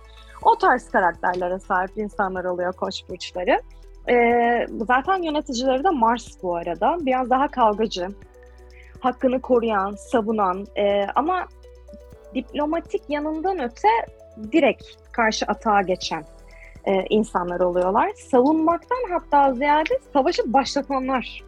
O 0.44 0.58
tarz 0.58 0.90
karakterlere 0.90 1.60
sahip 1.60 1.98
insanlar 1.98 2.46
oluyor 2.46 2.74
koç 2.74 3.10
burçları. 3.10 3.62
E, 4.10 4.68
zaten 4.88 5.22
yöneticileri 5.22 5.84
de 5.84 5.90
Mars 5.90 6.44
bu 6.44 6.56
arada. 6.56 6.98
Biraz 7.02 7.30
daha 7.30 7.48
kavgacı, 7.48 8.08
hakkını 9.00 9.42
koruyan, 9.42 9.96
savunan 9.96 10.66
e, 10.78 11.08
ama 11.16 11.48
diplomatik 12.36 13.02
yanından 13.10 13.60
öte 13.60 13.88
direkt 14.52 14.84
karşı 15.12 15.46
atağa 15.46 15.82
geçen 15.82 16.24
e, 16.86 17.06
insanlar 17.10 17.60
oluyorlar. 17.60 18.12
Savunmaktan 18.32 18.98
hatta 19.10 19.54
ziyade 19.54 20.00
savaşı 20.14 20.54
başlatanlar 20.54 21.44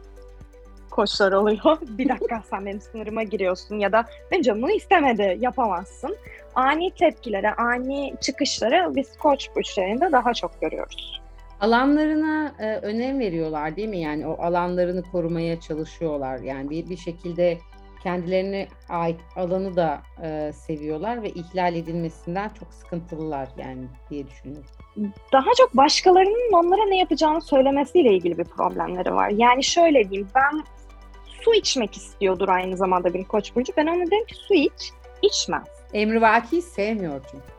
koçlar 0.90 1.32
oluyor. 1.32 1.78
bir 1.88 2.08
dakika 2.08 2.42
sen 2.50 2.66
benim 2.66 2.80
sınırıma 2.80 3.22
giriyorsun 3.22 3.78
ya 3.78 3.92
da 3.92 4.04
benim 4.30 4.42
canım 4.42 4.62
bunu 4.62 4.70
istemedi 4.70 5.38
yapamazsın. 5.40 6.16
Ani 6.54 6.90
tepkilere, 6.90 7.54
ani 7.54 8.14
çıkışlara 8.20 8.94
biz 8.94 9.16
koç 9.16 9.48
burçlarında 9.56 10.12
daha 10.12 10.34
çok 10.34 10.60
görüyoruz. 10.60 11.20
Alanlarına 11.60 12.54
e, 12.58 12.76
önem 12.76 13.20
veriyorlar 13.20 13.76
değil 13.76 13.88
mi? 13.88 13.98
Yani 13.98 14.26
o 14.26 14.42
alanlarını 14.42 15.02
korumaya 15.02 15.60
çalışıyorlar. 15.60 16.38
Yani 16.38 16.70
bir, 16.70 16.88
bir 16.90 16.96
şekilde 16.96 17.58
kendilerine 18.04 18.68
ait 18.88 19.20
alanı 19.36 19.76
da 19.76 20.02
e, 20.22 20.52
seviyorlar 20.52 21.22
ve 21.22 21.30
ihlal 21.30 21.74
edilmesinden 21.74 22.48
çok 22.48 22.74
sıkıntılılar 22.74 23.48
yani 23.56 23.84
diye 24.10 24.26
düşünüyorum. 24.26 24.70
daha 25.32 25.54
çok 25.58 25.76
başkalarının 25.76 26.52
onlara 26.52 26.84
ne 26.84 26.98
yapacağını 26.98 27.42
söylemesiyle 27.42 28.14
ilgili 28.14 28.38
bir 28.38 28.44
problemleri 28.44 29.14
var. 29.14 29.30
Yani 29.30 29.64
şöyle 29.64 30.10
diyeyim, 30.10 30.28
ben 30.34 30.64
su 31.42 31.54
içmek 31.54 31.96
istiyordur 31.96 32.48
aynı 32.48 32.76
zamanda 32.76 33.14
bir 33.14 33.24
koç 33.24 33.56
burcu. 33.56 33.72
Ben 33.76 33.86
ona 33.86 34.10
derim 34.10 34.26
ki 34.26 34.34
su 34.34 34.54
iç, 34.54 34.92
içmez. 35.22 35.68
Emrivaki 35.92 36.62
sevmiyor 36.62 37.20
çünkü. 37.30 37.54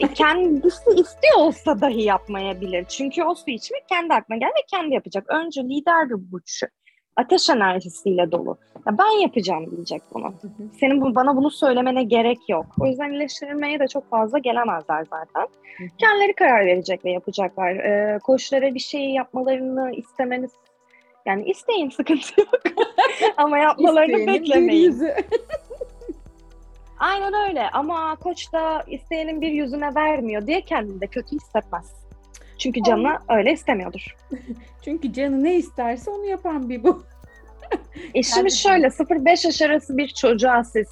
E, 0.00 0.14
kendisi 0.14 0.90
istiyor 0.90 1.36
olsa 1.36 1.80
dahi 1.80 2.02
yapmayabilir. 2.02 2.84
Çünkü 2.84 3.22
o 3.22 3.34
su 3.34 3.50
içmek 3.50 3.88
kendi 3.88 4.14
aklına 4.14 4.38
gel 4.38 4.48
ve 4.48 4.66
kendi 4.70 4.94
yapacak. 4.94 5.24
Önce 5.28 5.62
lider 5.62 6.10
bir 6.10 6.32
burç. 6.32 6.62
Ateş 7.16 7.50
enerjisiyle 7.50 8.32
dolu. 8.32 8.58
Ya 8.86 8.98
ben 8.98 9.20
yapacağım 9.22 9.70
diyecek 9.70 10.02
bunu. 10.14 10.34
Senin 10.80 11.00
bu, 11.00 11.14
bana 11.14 11.36
bunu 11.36 11.50
söylemene 11.50 12.04
gerek 12.04 12.48
yok. 12.48 12.66
O 12.80 12.86
yüzden 12.86 13.12
iyileştirilmeye 13.12 13.78
de 13.78 13.88
çok 13.88 14.10
fazla 14.10 14.38
gelemezler 14.38 15.04
zaten. 15.10 15.42
Hı. 15.78 15.84
Kendileri 15.98 16.32
karar 16.32 16.66
verecek 16.66 17.04
ve 17.04 17.12
yapacaklar. 17.12 17.74
Ee, 17.74 18.18
koçlara 18.18 18.74
bir 18.74 18.80
şeyi 18.80 19.14
yapmalarını 19.14 19.92
istemeniz 19.94 20.50
yani 21.26 21.44
isteyin 21.44 21.90
sıkıntı 21.90 22.40
yok. 22.40 22.48
Ama 23.36 23.58
yapmalarını 23.58 24.26
beklemeyin. 24.26 25.02
Aynen 26.98 27.48
öyle 27.48 27.70
ama 27.70 28.16
koç 28.16 28.52
da 28.52 28.84
isteyenin 28.86 29.40
bir 29.40 29.52
yüzüne 29.52 29.94
vermiyor 29.94 30.46
diye 30.46 30.60
kendini 30.60 31.00
de 31.00 31.06
kötü 31.06 31.36
hissetmez. 31.36 32.03
Çünkü 32.64 32.82
canı 32.82 33.18
öyle 33.28 33.52
istemiyordur. 33.52 34.16
Çünkü 34.84 35.12
canı 35.12 35.44
ne 35.44 35.54
isterse 35.54 36.10
onu 36.10 36.26
yapan 36.26 36.68
bir 36.68 36.82
bu. 36.82 37.04
E 38.14 38.22
şimdi 38.22 38.50
şöyle 38.50 38.86
0-5 38.86 39.46
yaş 39.46 39.62
arası 39.62 39.96
bir 39.96 40.08
çocuğa 40.08 40.64
siz 40.64 40.86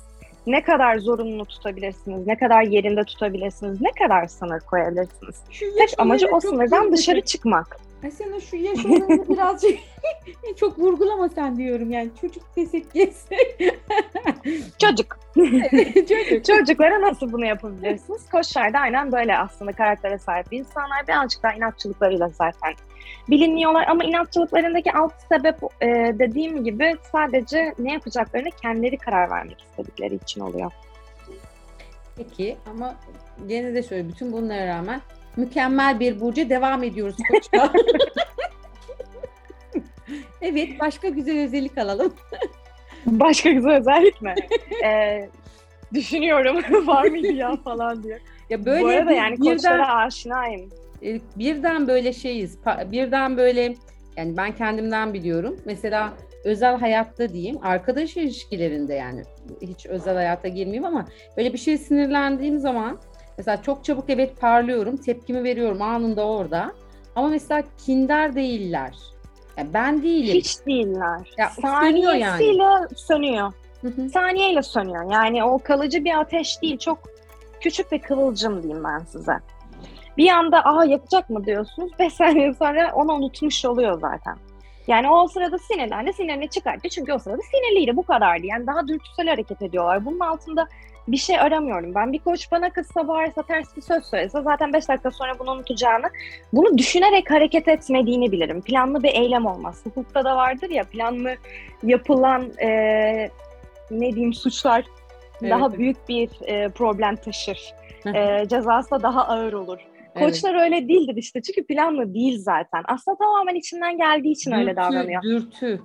ne 0.47 0.63
kadar 0.63 0.99
zorunlu 0.99 1.45
tutabilirsiniz, 1.45 2.27
ne 2.27 2.39
kadar 2.39 2.63
yerinde 2.63 3.05
tutabilirsiniz, 3.05 3.81
ne 3.81 3.91
kadar 3.93 4.27
sınır 4.27 4.61
koyabilirsiniz. 4.61 5.37
Tek 5.79 5.95
amacı 5.99 6.27
o 6.33 6.41
sınırdan 6.41 6.93
dışarı 6.93 7.21
çıkmak. 7.21 7.77
Ay 8.05 8.11
sen 8.11 8.33
o 8.33 8.41
şu 8.41 8.57
yaş 8.57 8.87
olayını 8.87 9.29
birazcık 9.29 9.79
çok 10.57 10.79
vurgulama 10.79 11.29
sen 11.29 11.57
diyorum 11.57 11.91
yani 11.91 12.11
çocuk 12.21 12.57
desek 12.57 12.93
geçsek. 12.93 13.57
Çocuk. 14.79 15.19
çocuk. 16.09 16.45
Çocuklara 16.45 17.01
nasıl 17.01 17.33
bunu 17.33 17.47
yapabilirsiniz? 17.47 18.31
Koçlar 18.31 18.73
da 18.73 18.79
aynen 18.79 19.13
böyle 19.13 19.39
aslında 19.39 19.73
karaktere 19.73 20.19
sahip 20.19 20.47
insanlar. 20.51 21.07
Birazcık 21.09 21.43
daha 21.43 21.53
inatçılıklarıyla 21.53 22.29
zaten 22.29 22.75
biliniyorlar. 23.31 23.87
Ama 23.89 24.05
inatçılıklarındaki 24.05 24.93
alt 24.93 25.13
sebep 25.29 25.57
e, 25.81 25.89
dediğim 26.19 26.65
gibi 26.65 26.97
sadece 27.13 27.75
ne 27.79 27.93
yapacaklarını 27.93 28.51
kendileri 28.63 28.97
karar 28.97 29.31
vermek 29.31 29.61
istedikleri 29.61 30.15
için 30.15 30.41
oluyor. 30.41 30.73
Peki 32.17 32.57
ama 32.71 32.95
gene 33.47 33.75
de 33.75 33.83
şöyle 33.83 34.09
bütün 34.09 34.33
bunlara 34.33 34.67
rağmen 34.67 35.01
mükemmel 35.37 36.01
bir 36.01 36.21
burca 36.21 36.51
devam 36.51 36.83
ediyoruz 36.83 37.17
koçlar. 37.31 37.71
evet 40.43 40.69
başka 40.81 41.09
güzel 41.09 41.39
özellik 41.45 41.79
alalım. 41.79 42.15
Başka 43.07 43.51
güzel 43.51 43.77
özellik 43.77 44.23
mi? 44.23 44.35
e, 44.85 45.21
düşünüyorum 45.95 46.57
var 46.87 47.05
mıydı 47.05 47.33
ya 47.33 47.57
falan 47.57 48.03
diye. 48.03 48.19
Ya 48.51 48.65
böyle 48.67 48.83
Bu 48.85 48.89
arada 48.89 49.11
bir- 49.11 49.17
yani 49.17 49.37
birden, 49.37 49.53
koçlara 49.53 49.95
aşinayım. 49.95 50.71
e, 51.03 51.21
birden 51.37 51.89
böyle 51.89 52.13
şeyiz. 52.13 52.59
Birden 52.93 53.37
böyle 53.37 53.75
yani 54.17 54.37
ben 54.37 54.53
kendimden 54.53 55.15
biliyorum. 55.15 55.57
Mesela 55.65 56.13
özel 56.45 56.79
hayatta 56.79 57.29
diyeyim, 57.29 57.59
arkadaş 57.63 58.17
ilişkilerinde 58.17 58.95
yani 58.95 59.23
hiç 59.63 59.87
özel 59.87 60.15
hayata 60.15 60.49
girmeyeyim 60.49 60.85
ama 60.85 61.09
böyle 61.37 61.53
bir 61.53 61.59
şey 61.59 61.79
sinirlendiğim 61.79 62.59
zaman 62.59 62.99
mesela 63.39 63.63
çok 63.63 63.85
çabuk 63.85 64.05
evet 64.09 64.41
parlıyorum, 64.41 64.97
tepkimi 64.97 65.45
veriyorum 65.45 65.83
anında 65.83 66.27
orada. 66.27 66.73
Ama 67.17 67.29
mesela 67.29 67.63
kinder 67.87 68.35
değiller. 68.35 68.95
Yani 69.57 69.75
ben 69.75 70.03
değilim. 70.03 70.35
Hiç 70.35 70.67
değiller. 70.67 71.35
Ya, 71.39 71.51
sönüyor 71.51 72.13
yani. 72.13 72.31
Saniyesiyle 72.33 72.65
sönüyor. 72.97 73.53
Hı 73.81 73.89
hı. 73.89 74.09
saniyeyle 74.09 74.63
sönüyor. 74.63 75.13
Yani 75.13 75.45
o 75.45 75.59
kalıcı 75.59 76.05
bir 76.05 76.21
ateş 76.21 76.63
değil. 76.63 76.79
Çok 76.79 76.99
küçük 77.61 77.93
bir 77.93 78.03
kıvılcım 78.03 78.63
diyeyim 78.63 78.85
ben 78.85 78.99
size. 78.99 79.39
Bir 80.17 80.29
anda 80.29 80.65
aha 80.65 80.85
yapacak 80.85 81.31
mı 81.31 81.45
diyorsunuz. 81.45 81.93
5 81.99 82.13
saniye 82.13 82.55
sonra 82.55 82.93
onu 82.95 83.13
unutmuş 83.13 83.65
oluyor 83.65 84.01
zaten. 84.01 84.37
Yani 84.87 85.11
o 85.11 85.29
sırada 85.29 85.59
sinirlendi, 85.59 86.13
sinirini 86.13 86.49
çıkarttı. 86.49 86.89
Çünkü 86.89 87.13
o 87.13 87.19
sırada 87.19 87.43
sinirliydi, 87.43 87.97
bu 87.97 88.03
kadardı. 88.03 88.47
Yani 88.47 88.67
daha 88.67 88.89
dürtüsel 88.89 89.29
hareket 89.29 89.63
ediyorlar. 89.63 90.05
Bunun 90.05 90.21
altında 90.21 90.69
bir 91.09 91.17
şey 91.17 91.41
aramıyorum. 91.41 91.95
Ben 91.95 92.13
bir 92.13 92.19
koç 92.19 92.53
bana 92.53 92.71
kızsa, 92.71 93.09
bağırsa, 93.09 93.43
ters 93.43 93.77
bir 93.77 93.83
söz 93.83 94.05
söylese 94.05 94.43
zaten 94.43 94.73
5 94.73 94.89
dakika 94.89 95.11
sonra 95.11 95.39
bunu 95.39 95.51
unutacağını, 95.51 96.07
bunu 96.53 96.79
düşünerek 96.79 97.31
hareket 97.31 97.69
etmediğini 97.69 98.33
bilirim. 98.33 98.61
Planlı 98.63 99.03
bir 99.03 99.15
eylem 99.15 99.47
olmaz. 99.47 99.81
Hukukta 99.85 100.25
da 100.25 100.37
vardır 100.37 100.71
ya 100.71 100.85
planlı 100.85 101.35
yapılan 101.83 102.53
eee, 102.61 103.31
ne 103.91 104.13
diyeyim 104.13 104.35
suçlar 104.35 104.85
Evet, 105.43 105.51
daha 105.53 105.73
büyük 105.73 106.09
bir 106.09 106.31
e, 106.47 106.69
problem 106.69 107.17
taşır. 107.17 107.75
E, 108.15 108.49
cezası 108.49 108.91
da 108.91 109.03
daha 109.03 109.29
ağır 109.29 109.53
olur. 109.53 109.79
Evet. 110.15 110.27
Koçlar 110.27 110.63
öyle 110.63 110.89
değildir 110.89 111.17
işte 111.17 111.43
çünkü 111.43 111.67
planlı 111.67 112.15
değil 112.15 112.39
zaten. 112.39 112.83
Aslında 112.89 113.19
tamamen 113.19 113.55
içinden 113.55 113.97
geldiği 113.99 114.33
için 114.33 114.53
öyle 114.53 114.71
Dürtü, 114.71 114.77
davranıyor. 114.77 115.23
Dürtü. 115.23 115.81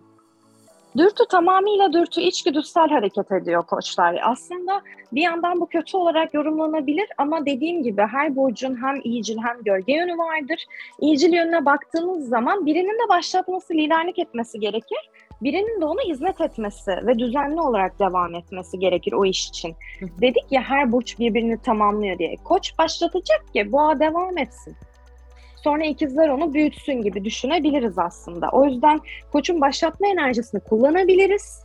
Dürtü 0.98 1.24
tamamıyla 1.29 1.93
dürtü 1.93 2.22
içgüdüsel 2.22 2.89
hareket 2.89 3.31
ediyor 3.31 3.65
koçlar. 3.65 4.19
Aslında 4.24 4.81
bir 5.12 5.22
yandan 5.22 5.62
bu 5.62 5.65
kötü 5.65 5.98
olarak 5.98 6.34
yorumlanabilir 6.34 7.07
ama 7.17 7.46
dediğim 7.46 7.84
gibi 7.84 8.01
her 8.01 8.36
burcun 8.36 8.84
hem 8.84 9.01
iyicil 9.03 9.38
hem 9.38 9.63
gölge 9.63 9.93
yönü 9.93 10.17
vardır. 10.17 10.65
İyicil 11.00 11.34
yönüne 11.34 11.65
baktığınız 11.65 12.29
zaman 12.29 12.65
birinin 12.65 13.05
de 13.05 13.10
başlatması, 13.10 13.74
liderlik 13.74 14.19
etmesi 14.19 14.60
gerekir. 14.60 15.10
Birinin 15.41 15.82
de 15.82 15.86
ona 15.86 16.01
hizmet 16.01 16.41
etmesi 16.41 16.91
ve 16.91 17.20
düzenli 17.20 17.62
olarak 17.62 18.00
devam 18.00 18.36
etmesi 18.36 18.79
gerekir 18.79 19.13
o 19.13 19.25
iş 19.25 19.50
için. 19.50 19.75
Dedik 20.01 20.51
ya 20.51 20.62
her 20.62 20.91
burç 20.91 21.20
birbirini 21.20 21.62
tamamlıyor 21.62 22.17
diye. 22.20 22.36
Koç 22.44 22.77
başlatacak 22.77 23.53
ki 23.53 23.72
boğa 23.72 24.00
devam 24.00 24.38
etsin 24.38 24.75
sonra 25.67 25.86
ikizler 25.86 26.29
onu 26.29 26.53
büyütsün 26.53 27.01
gibi 27.01 27.25
düşünebiliriz 27.25 28.00
aslında. 28.00 28.50
O 28.50 28.65
yüzden 28.65 29.01
koçun 29.32 29.62
başlatma 29.62 30.08
enerjisini 30.08 30.62
kullanabiliriz. 30.62 31.63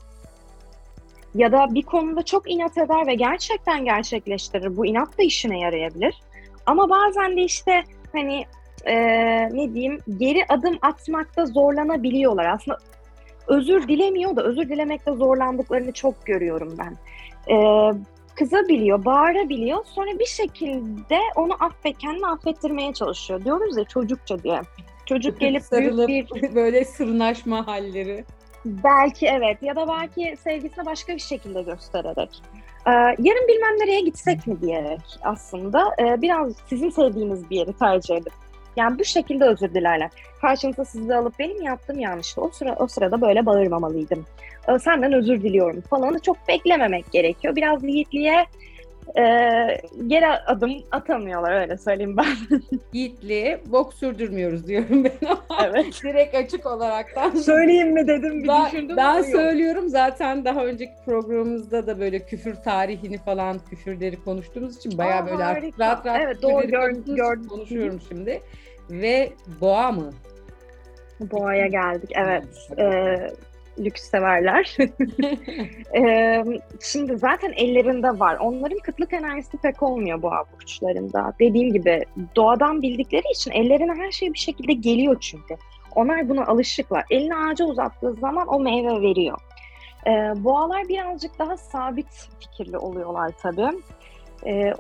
Ya 1.34 1.52
da 1.52 1.74
bir 1.74 1.82
konuda 1.82 2.22
çok 2.22 2.50
inat 2.50 2.78
eder 2.78 3.06
ve 3.06 3.14
gerçekten 3.14 3.84
gerçekleştirir. 3.84 4.76
Bu 4.76 4.86
inat 4.86 5.18
da 5.18 5.22
işine 5.22 5.58
yarayabilir. 5.60 6.14
Ama 6.66 6.90
bazen 6.90 7.36
de 7.36 7.42
işte 7.42 7.84
hani 8.12 8.44
e, 8.84 8.94
ne 9.56 9.74
diyeyim 9.74 9.98
geri 10.16 10.44
adım 10.48 10.78
atmakta 10.82 11.46
zorlanabiliyorlar. 11.46 12.46
Aslında 12.46 12.78
özür 13.46 13.88
dilemiyor 13.88 14.36
da 14.36 14.42
özür 14.42 14.68
dilemekte 14.68 15.12
zorlandıklarını 15.12 15.92
çok 15.92 16.26
görüyorum 16.26 16.78
ben. 16.78 16.96
E, 17.54 17.56
kızabiliyor, 18.34 19.04
bağırabiliyor. 19.04 19.84
Sonra 19.84 20.18
bir 20.18 20.26
şekilde 20.26 21.18
onu 21.36 21.52
affet, 21.60 21.98
kendini 21.98 22.26
affettirmeye 22.26 22.92
çalışıyor. 22.92 23.44
Diyoruz 23.44 23.76
ya 23.76 23.84
çocukça 23.84 24.42
diye. 24.42 24.60
Çocuk 25.06 25.40
gelip 25.40 25.62
Sarılıp 25.62 26.08
büyük 26.08 26.34
bir 26.34 26.54
böyle 26.54 26.84
sırnaşma 26.84 27.66
halleri. 27.66 28.24
belki 28.64 29.26
evet 29.26 29.62
ya 29.62 29.76
da 29.76 29.88
belki 29.88 30.36
sevgisini 30.36 30.86
başka 30.86 31.14
bir 31.14 31.20
şekilde 31.20 31.62
göstererek. 31.62 32.42
Ee, 32.86 32.90
yarın 33.18 33.48
bilmem 33.48 33.74
nereye 33.78 34.00
gitsek 34.00 34.46
mi 34.46 34.60
diyerek 34.60 35.00
aslında 35.22 35.84
e, 35.98 36.22
biraz 36.22 36.52
sizin 36.66 36.90
sevdiğiniz 36.90 37.50
bir 37.50 37.56
yeri 37.56 37.72
tercih 37.72 38.16
edip 38.16 38.32
yani 38.76 38.98
bu 38.98 39.04
şekilde 39.04 39.44
özür 39.44 39.74
dilerler. 39.74 40.10
Karşınıza 40.40 40.84
sizi 40.84 41.14
alıp 41.14 41.38
benim 41.38 41.62
yaptığım 41.62 41.98
yanlıştı. 41.98 42.40
O 42.40 42.48
sıra 42.48 42.76
o 42.78 42.86
sırada 42.86 43.20
böyle 43.20 43.46
bağırmamalıydım. 43.46 44.26
Ee, 44.68 44.78
senden 44.78 45.12
özür 45.12 45.42
diliyorum 45.42 45.80
falan 45.80 46.18
çok 46.18 46.48
beklememek 46.48 47.12
gerekiyor. 47.12 47.56
Biraz 47.56 47.84
yiğitliğe 47.84 48.46
e, 49.16 49.22
geri 50.06 50.26
adım 50.26 50.72
atamıyorlar 50.92 51.60
öyle 51.60 51.78
söyleyeyim 51.78 52.16
ben. 52.16 52.58
Yiğitliğe 52.92 53.60
bok 53.66 53.94
sürdürmüyoruz 53.94 54.66
diyorum 54.66 55.04
ben 55.04 55.12
ama 55.28 55.66
evet. 55.66 55.86
direkt 56.02 56.34
açık 56.34 56.66
olaraktan. 56.66 57.30
Söyleyeyim 57.30 57.92
mi 57.92 58.06
dedim 58.08 58.42
bir 58.42 58.48
ben, 58.48 58.66
düşündüm. 58.66 58.96
ben 58.96 59.22
söylüyorum 59.22 59.88
zaten 59.88 60.44
daha 60.44 60.64
önceki 60.64 60.92
programımızda 61.04 61.86
da 61.86 62.00
böyle 62.00 62.18
küfür 62.18 62.54
tarihini 62.54 63.18
falan 63.18 63.58
küfürleri 63.70 64.24
konuştuğumuz 64.24 64.76
için 64.76 64.98
bayağı 64.98 65.22
Aa, 65.22 65.26
böyle 65.26 65.44
artık 65.44 65.80
rahat 65.80 66.06
rahat 66.06 66.20
Evet, 66.24 66.42
doğru, 66.42 66.60
küfürleri 66.60 66.70
gör- 66.70 66.80
konuştuğumuz 66.92 67.08
için 67.08 67.16
gördüm. 67.16 67.48
konuşuyorum 67.48 68.00
şimdi. 68.08 68.42
Ve 68.90 69.32
boğa 69.60 69.92
mı? 69.92 70.10
Boğa'ya 71.20 71.66
geldik 71.66 72.10
evet. 72.14 72.68
Ee, 72.78 73.32
lüks 73.78 74.10
severler. 74.10 74.76
Ee, 75.96 76.44
şimdi 76.80 77.18
zaten 77.18 77.52
ellerinde 77.56 78.18
var. 78.18 78.36
Onların 78.36 78.78
kıtlık 78.78 79.12
enerjisi 79.12 79.56
pek 79.56 79.82
olmuyor 79.82 80.22
boğa 80.22 80.44
burçlarında. 80.52 81.32
Dediğim 81.40 81.72
gibi 81.72 82.04
doğadan 82.36 82.82
bildikleri 82.82 83.22
için 83.34 83.50
ellerine 83.50 83.94
her 83.94 84.12
şey 84.12 84.32
bir 84.32 84.38
şekilde 84.38 84.72
geliyor 84.72 85.16
çünkü. 85.20 85.56
Onlar 85.94 86.28
buna 86.28 86.46
alışıklar. 86.46 87.04
Elini 87.10 87.36
ağaca 87.36 87.64
uzattığı 87.64 88.12
zaman 88.12 88.48
o 88.48 88.60
meyve 88.60 89.02
veriyor. 89.02 89.38
Ee, 90.06 90.10
boğalar 90.44 90.88
birazcık 90.88 91.38
daha 91.38 91.56
sabit 91.56 92.28
fikirli 92.40 92.78
oluyorlar 92.78 93.32
tabii. 93.42 93.78
Ee, 94.46 94.72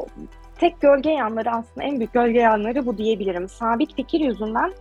tek 0.58 0.80
gölge 0.80 1.10
yanları 1.10 1.50
aslında 1.50 1.86
en 1.86 1.98
büyük 1.98 2.12
gölge 2.12 2.40
yanları 2.40 2.86
bu 2.86 2.98
diyebilirim. 2.98 3.48
Sabit 3.48 3.96
fikir 3.96 4.20
yüzünden 4.20 4.72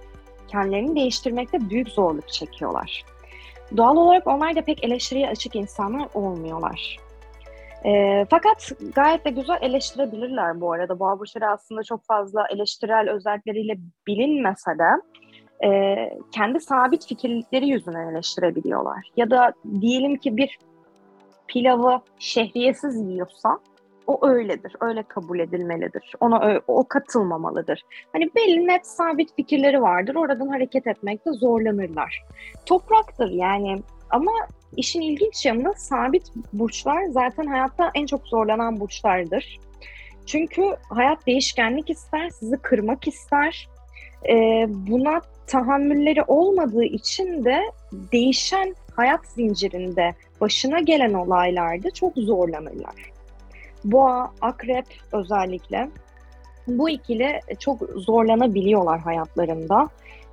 kendilerini 0.48 0.96
değiştirmekte 0.96 1.70
büyük 1.70 1.90
zorluk 1.90 2.30
çekiyorlar. 2.30 3.04
Doğal 3.78 3.98
olarak 3.98 4.28
onlar 4.28 4.56
da 4.56 4.62
pek 4.62 4.84
eleştiriye 4.84 5.30
açık 5.30 5.56
insanlar 5.56 6.08
olmuyorlar. 6.14 6.98
Ee, 7.86 8.26
fakat 8.30 8.72
gayet 8.96 9.26
de 9.26 9.30
güzel 9.30 9.58
eleştirebilirler 9.62 10.62
bu 10.62 10.74
arada. 10.74 11.00
Boğa 11.00 11.20
burçları 11.20 11.50
aslında 11.50 11.84
çok 11.84 12.06
fazla 12.06 12.48
eleştirel 12.48 13.10
özellikleriyle 13.10 13.78
bilinmese 14.08 14.72
de 14.72 15.02
e, 15.68 15.70
kendi 16.32 16.60
sabit 16.60 17.08
fikirleri 17.08 17.68
yüzünden 17.68 18.08
eleştirebiliyorlar. 18.08 19.08
Ya 19.18 19.30
da 19.30 19.54
diyelim 19.82 20.18
ki 20.18 20.38
bir 20.38 20.58
pilavı 21.48 22.02
şehriyesiz 22.20 23.02
yiyorsa 23.02 23.60
o 24.08 24.28
öyledir, 24.28 24.76
öyle 24.80 25.04
kabul 25.04 25.40
edilmelidir. 25.40 26.14
Ona 26.20 26.62
o 26.68 26.88
katılmamalıdır. 26.88 27.82
Hani 28.14 28.30
belli 28.36 28.68
net 28.68 28.88
sabit 28.88 29.36
fikirleri 29.36 29.82
vardır. 29.82 30.16
Oradan 30.16 30.48
hareket 30.48 30.88
etmekte 30.88 31.32
zorlanırlar. 31.32 32.24
Topraktır 32.66 33.30
yani 33.30 33.82
ama 34.10 34.32
işin 34.78 35.02
ilginç 35.02 35.46
yanı 35.46 35.74
sabit 35.78 36.32
burçlar 36.54 37.06
zaten 37.06 37.46
hayatta 37.46 37.92
en 37.96 38.06
çok 38.06 38.28
zorlanan 38.28 38.80
burçlardır. 38.80 39.60
Çünkü 40.26 40.62
hayat 40.90 41.28
değişkenlik 41.28 41.90
ister, 41.90 42.30
sizi 42.30 42.58
kırmak 42.58 43.08
ister. 43.08 43.70
Ee, 44.30 44.66
buna 44.70 45.22
tahammülleri 45.48 46.24
olmadığı 46.24 46.84
için 46.84 47.46
de 47.46 47.62
değişen 47.92 48.76
hayat 48.96 49.28
zincirinde 49.28 50.16
başına 50.42 50.80
gelen 50.80 51.14
olaylarda 51.14 51.92
çok 51.92 52.14
zorlanırlar. 52.16 53.12
Boğa, 53.84 54.32
akrep 54.42 54.86
özellikle 55.12 55.90
bu 56.68 56.90
ikili 56.90 57.40
çok 57.60 57.80
zorlanabiliyorlar 57.96 59.00
hayatlarında. 59.00 59.90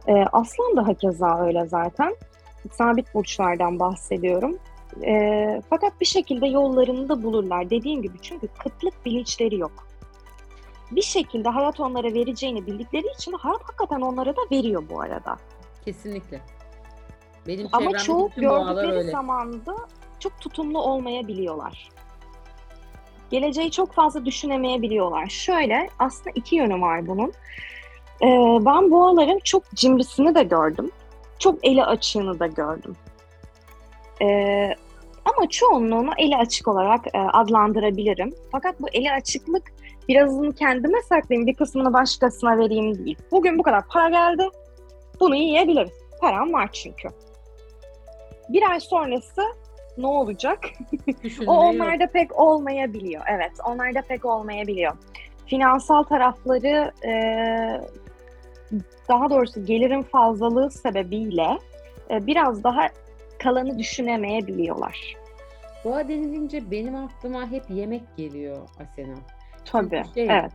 Ee, 0.06 0.12
Aslan 0.32 0.76
da 0.76 0.86
hakeza 0.86 1.38
öyle 1.40 1.66
zaten. 1.66 2.16
Sabit 2.72 3.14
burçlardan 3.14 3.78
bahsediyorum. 3.78 4.58
Ee, 5.06 5.62
fakat 5.70 6.00
bir 6.00 6.06
şekilde 6.06 6.46
yollarını 6.46 7.08
da 7.08 7.22
bulurlar. 7.22 7.70
Dediğim 7.70 8.02
gibi 8.02 8.16
çünkü 8.22 8.48
kıtlık 8.48 9.06
bilinçleri 9.06 9.58
yok. 9.58 9.88
Bir 10.90 11.02
şekilde 11.02 11.48
hayat 11.48 11.80
onlara 11.80 12.14
vereceğini 12.14 12.66
bildikleri 12.66 13.06
için 13.14 13.32
hayat 13.32 13.62
hakikaten 13.62 14.00
onlara 14.00 14.36
da 14.36 14.40
veriyor 14.52 14.82
bu 14.90 15.00
arada. 15.00 15.36
Kesinlikle. 15.84 16.40
Benim 17.46 17.68
Ama 17.72 17.98
çoğu 17.98 18.30
gördükleri 18.36 18.92
öyle. 18.92 19.10
zaman 19.10 19.66
da 19.66 19.76
çok 20.18 20.40
tutumlu 20.40 20.82
olmayabiliyorlar. 20.82 21.88
Geleceği 23.30 23.70
çok 23.70 23.92
fazla 23.92 24.24
düşünemeyebiliyorlar. 24.24 25.26
Şöyle 25.26 25.88
aslında 25.98 26.30
iki 26.34 26.56
yönü 26.56 26.80
var 26.80 27.06
bunun. 27.06 27.32
Ee, 28.22 28.26
ben 28.64 28.90
boğaların 28.90 29.38
çok 29.44 29.62
cimrisini 29.74 30.34
de 30.34 30.42
gördüm. 30.42 30.90
Çok 31.38 31.66
eli 31.66 31.84
açığını 31.84 32.40
da 32.40 32.46
gördüm. 32.46 32.96
Ee, 34.22 34.74
ama 35.24 35.48
çoğunluğunu 35.48 36.10
eli 36.18 36.36
açık 36.36 36.68
olarak 36.68 37.06
e, 37.14 37.18
adlandırabilirim. 37.18 38.34
Fakat 38.52 38.80
bu 38.80 38.88
eli 38.92 39.12
açıklık 39.12 39.62
birazını 40.08 40.54
kendime 40.54 41.02
saklayayım, 41.02 41.46
bir 41.46 41.54
kısmını 41.54 41.92
başkasına 41.92 42.58
vereyim 42.58 42.98
değil. 42.98 43.18
Bugün 43.30 43.58
bu 43.58 43.62
kadar 43.62 43.88
para 43.88 44.08
geldi, 44.08 44.48
bunu 45.20 45.36
yiyebiliriz. 45.36 45.92
Param 46.20 46.52
var 46.52 46.72
çünkü. 46.72 47.08
Bir 48.48 48.70
ay 48.70 48.80
sonrası 48.80 49.42
ne 49.98 50.06
olacak? 50.06 50.58
O 51.46 51.52
yok. 51.52 51.62
onlarda 51.62 52.06
pek 52.06 52.38
olmayabiliyor. 52.38 53.22
Evet, 53.30 53.52
onlarda 53.66 54.02
pek 54.02 54.24
olmayabiliyor. 54.24 54.92
Finansal 55.46 56.02
tarafları 56.02 56.92
e, 57.06 57.12
daha 59.08 59.30
doğrusu 59.30 59.64
gelirin 59.64 60.02
fazlalığı 60.02 60.70
sebebiyle 60.70 61.58
e, 62.10 62.26
biraz 62.26 62.64
daha 62.64 62.88
kalanı 63.38 63.78
düşünemeyebiliyorlar. 63.78 65.16
Boğa 65.84 66.08
denilince 66.08 66.70
benim 66.70 66.96
aklıma 66.96 67.50
hep 67.50 67.70
yemek 67.70 68.02
geliyor 68.16 68.68
Asena. 68.80 69.14
Tabii, 69.64 70.02
Şey, 70.14 70.24
evet. 70.30 70.52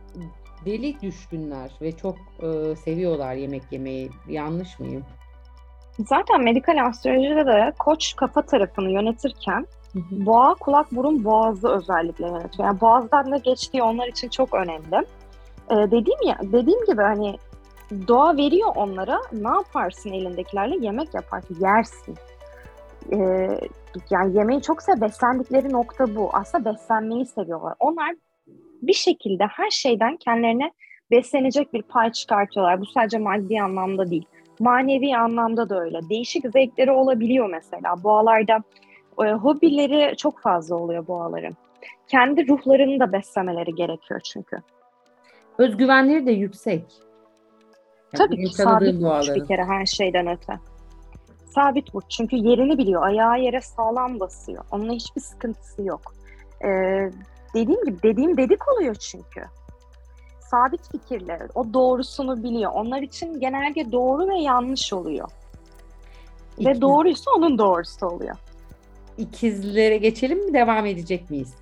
Deli 0.66 1.00
düşkünler 1.00 1.70
ve 1.82 1.92
çok 1.92 2.16
e, 2.42 2.76
seviyorlar 2.76 3.34
yemek 3.34 3.62
yemeyi. 3.70 4.10
Yanlış 4.28 4.80
mıyım? 4.80 5.04
Zaten 5.98 6.44
medikal 6.44 6.86
astrolojide 6.86 7.46
de 7.46 7.72
koç 7.78 8.16
kafa 8.16 8.42
tarafını 8.42 8.90
yönetirken 8.90 9.66
boğa 10.10 10.54
kulak 10.54 10.92
burun 10.92 11.24
boğazı 11.24 11.68
özellikle 11.68 12.26
yönetiyor. 12.26 12.68
Yani 12.68 12.80
boğazdan 12.80 13.32
da 13.32 13.36
geçtiği 13.36 13.82
onlar 13.82 14.08
için 14.08 14.28
çok 14.28 14.54
önemli. 14.54 15.06
Ee, 15.70 15.74
dediğim 15.74 16.22
ya 16.26 16.38
dediğim 16.42 16.84
gibi 16.84 17.02
hani 17.02 17.36
doğa 18.08 18.36
veriyor 18.36 18.72
onlara 18.76 19.20
ne 19.32 19.48
yaparsın 19.48 20.12
elindekilerle 20.12 20.76
yemek 20.86 21.14
yaparsın 21.14 21.58
yersin. 21.60 22.14
Ee, 23.12 23.60
yani 24.10 24.36
yemeği 24.36 24.62
çok 24.62 24.82
sev 24.82 25.00
beslendikleri 25.00 25.72
nokta 25.72 26.16
bu. 26.16 26.30
Aslında 26.32 26.72
beslenmeyi 26.72 27.26
seviyorlar. 27.26 27.74
Onlar 27.80 28.14
bir 28.82 28.92
şekilde 28.92 29.44
her 29.46 29.70
şeyden 29.70 30.16
kendilerine 30.16 30.72
beslenecek 31.10 31.72
bir 31.72 31.82
pay 31.82 32.12
çıkartıyorlar. 32.12 32.80
Bu 32.80 32.86
sadece 32.86 33.18
maddi 33.18 33.62
anlamda 33.62 34.10
değil. 34.10 34.26
Manevi 34.60 35.16
anlamda 35.16 35.68
da 35.68 35.80
öyle. 35.80 36.08
Değişik 36.08 36.44
zevkleri 36.52 36.90
olabiliyor 36.90 37.50
mesela. 37.50 38.02
Boğalarda 38.04 38.58
e, 39.24 39.32
hobileri 39.32 40.16
çok 40.16 40.40
fazla 40.40 40.76
oluyor 40.76 41.06
boğaların. 41.06 41.56
Kendi 42.08 42.48
ruhlarını 42.48 43.00
da 43.00 43.12
beslemeleri 43.12 43.74
gerekiyor 43.74 44.20
çünkü. 44.20 44.56
Özgüvenleri 45.58 46.26
de 46.26 46.32
yüksek. 46.32 46.84
Yani 48.12 48.28
Tabii 48.28 48.44
ki 48.44 48.54
sabit 48.54 49.02
burç 49.02 49.28
bir 49.34 49.46
kere 49.46 49.64
her 49.64 49.86
şeyden 49.86 50.26
öte. 50.26 50.52
Sabit 51.44 51.94
burç 51.94 52.04
çünkü 52.08 52.36
yerini 52.36 52.78
biliyor. 52.78 53.02
Ayağı 53.02 53.40
yere 53.40 53.60
sağlam 53.60 54.20
basıyor. 54.20 54.64
Onunla 54.70 54.92
hiçbir 54.92 55.20
sıkıntısı 55.20 55.82
yok. 55.82 56.14
Ee, 56.64 57.10
dediğim 57.54 57.84
gibi 57.84 58.02
dediğim 58.02 58.36
dedik 58.36 58.68
oluyor 58.68 58.94
çünkü. 58.94 59.42
Sabit 60.50 60.92
fikirli. 60.92 61.38
O 61.54 61.72
doğrusunu 61.74 62.42
biliyor. 62.42 62.72
Onlar 62.74 63.02
için 63.02 63.40
genelde 63.40 63.92
doğru 63.92 64.28
ve 64.28 64.38
yanlış 64.38 64.92
oluyor. 64.92 65.28
Ve 66.58 66.62
İkiz- 66.70 66.80
doğruysa 66.80 67.30
onun 67.36 67.58
doğrusu 67.58 68.06
oluyor. 68.06 68.36
İkizlere 69.18 69.96
geçelim 69.96 70.46
mi? 70.46 70.54
Devam 70.54 70.86
edecek 70.86 71.30
miyiz? 71.30 71.54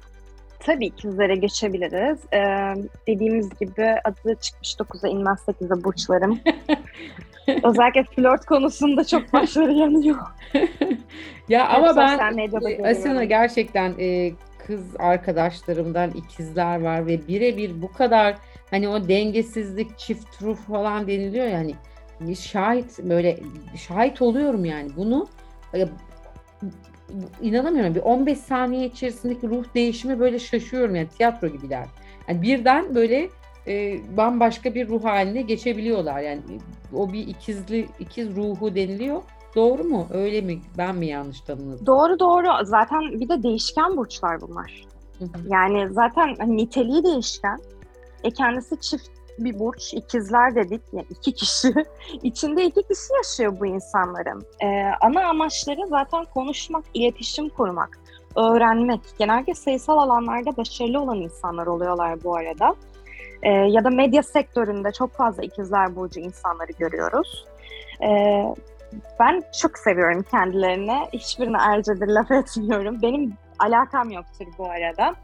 Tabii 0.61 0.87
ikizlere 0.87 1.35
geçebiliriz. 1.35 2.19
Ee, 2.33 2.39
dediğimiz 3.07 3.59
gibi 3.59 3.95
adı 4.05 4.35
çıkmış 4.41 4.75
9'a 4.75 5.09
inmez 5.09 5.39
8'e 5.49 5.85
burçlarım. 5.85 6.41
Özellikle 7.63 8.05
flört 8.05 8.45
konusunda 8.47 9.05
çok 9.05 9.33
başarı 9.33 9.73
yanıyor. 9.73 10.17
ya 11.49 11.69
ama 11.69 11.97
ben 11.97 12.19
e. 12.39 12.89
Asena 12.91 13.25
gerçekten 13.25 13.95
e, 13.99 14.33
kız 14.67 14.83
arkadaşlarımdan 14.99 16.11
ikizler 16.11 16.83
var 16.83 17.07
ve 17.07 17.29
birebir 17.29 17.83
bu 17.83 17.93
kadar 17.93 18.37
hani 18.73 18.89
o 18.89 19.09
dengesizlik, 19.09 19.99
çift 19.99 20.43
ruh 20.43 20.57
falan 20.57 21.07
deniliyor 21.07 21.47
yani 21.47 21.75
şahit 22.35 22.99
böyle 22.99 23.39
şahit 23.77 24.23
oluyorum 24.23 24.65
yani 24.65 24.91
bunu 24.97 25.27
e, 25.75 25.89
inanamıyorum 27.43 27.95
bir 27.95 28.01
15 28.01 28.39
saniye 28.39 28.87
içerisindeki 28.87 29.49
ruh 29.49 29.65
değişimi 29.75 30.19
böyle 30.21 30.39
şaşıyorum 30.39 30.95
yani 30.95 31.09
tiyatro 31.09 31.49
gibiler. 31.49 31.87
Yani 32.29 32.43
birden 32.43 32.95
böyle 32.95 33.29
e, 33.67 34.01
bambaşka 34.17 34.75
bir 34.75 34.89
ruh 34.89 35.05
haline 35.05 35.43
geçebiliyorlar. 35.43 36.21
Yani 36.21 36.41
o 36.95 37.13
bir 37.13 37.27
ikizli 37.27 37.89
ikiz 38.01 38.37
ruhu 38.37 38.75
deniliyor. 38.75 39.23
Doğru 39.57 39.85
mu? 39.85 40.07
Öyle 40.11 40.41
mi? 40.41 40.61
Ben 40.79 40.97
mi 40.97 41.07
yanlış 41.07 41.41
tanımladım? 41.41 41.87
Doğru 41.87 42.19
doğru. 42.19 42.47
Zaten 42.65 43.21
bir 43.21 43.29
de 43.29 43.43
değişken 43.43 43.97
burçlar 43.97 44.41
bunlar. 44.41 44.85
Hı 45.19 45.25
hı. 45.25 45.29
Yani 45.51 45.93
zaten 45.93 46.35
hani 46.39 46.57
niteliği 46.57 47.05
değişken. 47.05 47.59
E 48.25 48.31
kendisi 48.31 48.81
çift 48.81 49.09
bir 49.39 49.59
burç, 49.59 49.95
ikizler 49.95 50.55
dedik. 50.55 50.83
Yani 50.93 51.07
iki 51.11 51.33
kişi. 51.33 51.75
İçinde 52.23 52.65
iki 52.65 52.83
kişi 52.83 53.15
yaşıyor 53.17 53.61
bu 53.61 53.67
insanların. 53.67 54.47
E, 54.61 54.67
ana 55.01 55.29
amaçları 55.29 55.87
zaten 55.89 56.25
konuşmak, 56.25 56.85
iletişim 56.95 57.49
kurmak, 57.49 57.99
öğrenmek. 58.37 59.01
Genelde 59.19 59.55
sayısal 59.55 59.99
alanlarda 59.99 60.57
başarılı 60.57 61.01
olan 61.01 61.21
insanlar 61.21 61.67
oluyorlar 61.67 62.25
bu 62.25 62.37
arada. 62.37 62.75
E, 63.43 63.51
ya 63.51 63.85
da 63.85 63.91
medya 63.91 64.23
sektöründe 64.23 64.93
çok 64.93 65.13
fazla 65.13 65.43
ikizler 65.43 65.97
burcu 65.97 66.21
insanları 66.21 66.73
görüyoruz. 66.79 67.47
E, 68.03 68.45
ben 69.21 69.43
çok 69.61 69.79
seviyorum 69.79 70.25
kendilerini. 70.31 71.07
Hiçbirine 71.13 71.59
ayrıca 71.59 72.01
bir 72.01 72.07
laf 72.07 72.31
etmiyorum. 72.31 73.03
Benim 73.03 73.35
alakam 73.59 74.11
yoktur 74.11 74.47
bu 74.59 74.71
arada. 74.71 75.15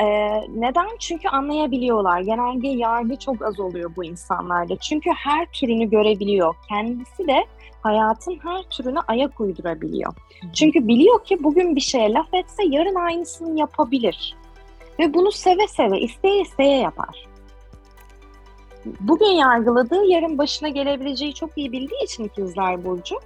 Ee, 0.00 0.40
neden? 0.48 0.88
Çünkü 0.98 1.28
anlayabiliyorlar. 1.28 2.20
Genelde 2.20 2.68
yargı 2.68 3.16
çok 3.16 3.42
az 3.42 3.60
oluyor 3.60 3.96
bu 3.96 4.04
insanlarda. 4.04 4.76
Çünkü 4.76 5.10
her 5.10 5.46
türünü 5.46 5.90
görebiliyor. 5.90 6.54
Kendisi 6.68 7.26
de 7.26 7.44
hayatın 7.82 8.38
her 8.42 8.62
türüne 8.62 8.98
ayak 9.08 9.40
uydurabiliyor. 9.40 10.14
Çünkü 10.52 10.88
biliyor 10.88 11.24
ki 11.24 11.44
bugün 11.44 11.76
bir 11.76 11.80
şeye 11.80 12.12
laf 12.12 12.34
etse 12.34 12.64
yarın 12.64 12.94
aynısını 12.94 13.58
yapabilir. 13.58 14.36
Ve 14.98 15.14
bunu 15.14 15.32
seve 15.32 15.68
seve, 15.68 16.00
isteye 16.00 16.40
isteye 16.40 16.78
yapar. 16.78 17.28
Bugün 19.00 19.26
yargıladığı 19.26 20.04
yarın 20.04 20.38
başına 20.38 20.68
gelebileceği 20.68 21.34
çok 21.34 21.58
iyi 21.58 21.72
bildiği 21.72 22.04
için 22.04 22.24
ikizler 22.24 22.84
Burcu 22.84 23.16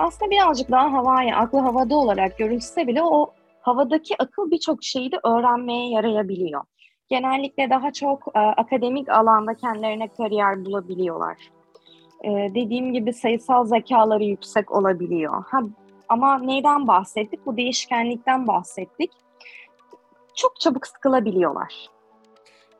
aslında 0.00 0.30
birazcık 0.30 0.70
daha 0.70 0.92
havaya, 0.92 1.36
aklı 1.36 1.58
havada 1.58 1.96
olarak 1.96 2.38
görülse 2.38 2.86
bile 2.86 3.02
o 3.02 3.34
havadaki 3.60 4.14
akıl 4.18 4.50
birçok 4.50 4.84
şeyi 4.84 5.12
de 5.12 5.16
öğrenmeye 5.24 5.90
yarayabiliyor. 5.90 6.62
Genellikle 7.08 7.70
daha 7.70 7.92
çok 7.92 8.28
e, 8.34 8.38
akademik 8.38 9.08
alanda 9.08 9.54
kendilerine 9.54 10.08
kariyer 10.08 10.64
bulabiliyorlar. 10.64 11.36
E, 12.24 12.28
dediğim 12.30 12.92
gibi 12.92 13.12
sayısal 13.12 13.64
zekaları 13.64 14.24
yüksek 14.24 14.72
olabiliyor. 14.72 15.44
Ha, 15.50 15.60
ama 16.08 16.38
neyden 16.38 16.88
bahsettik? 16.88 17.46
Bu 17.46 17.56
değişkenlikten 17.56 18.46
bahsettik. 18.46 19.10
Çok 20.34 20.60
çabuk 20.60 20.86
sıkılabiliyorlar. 20.86 21.88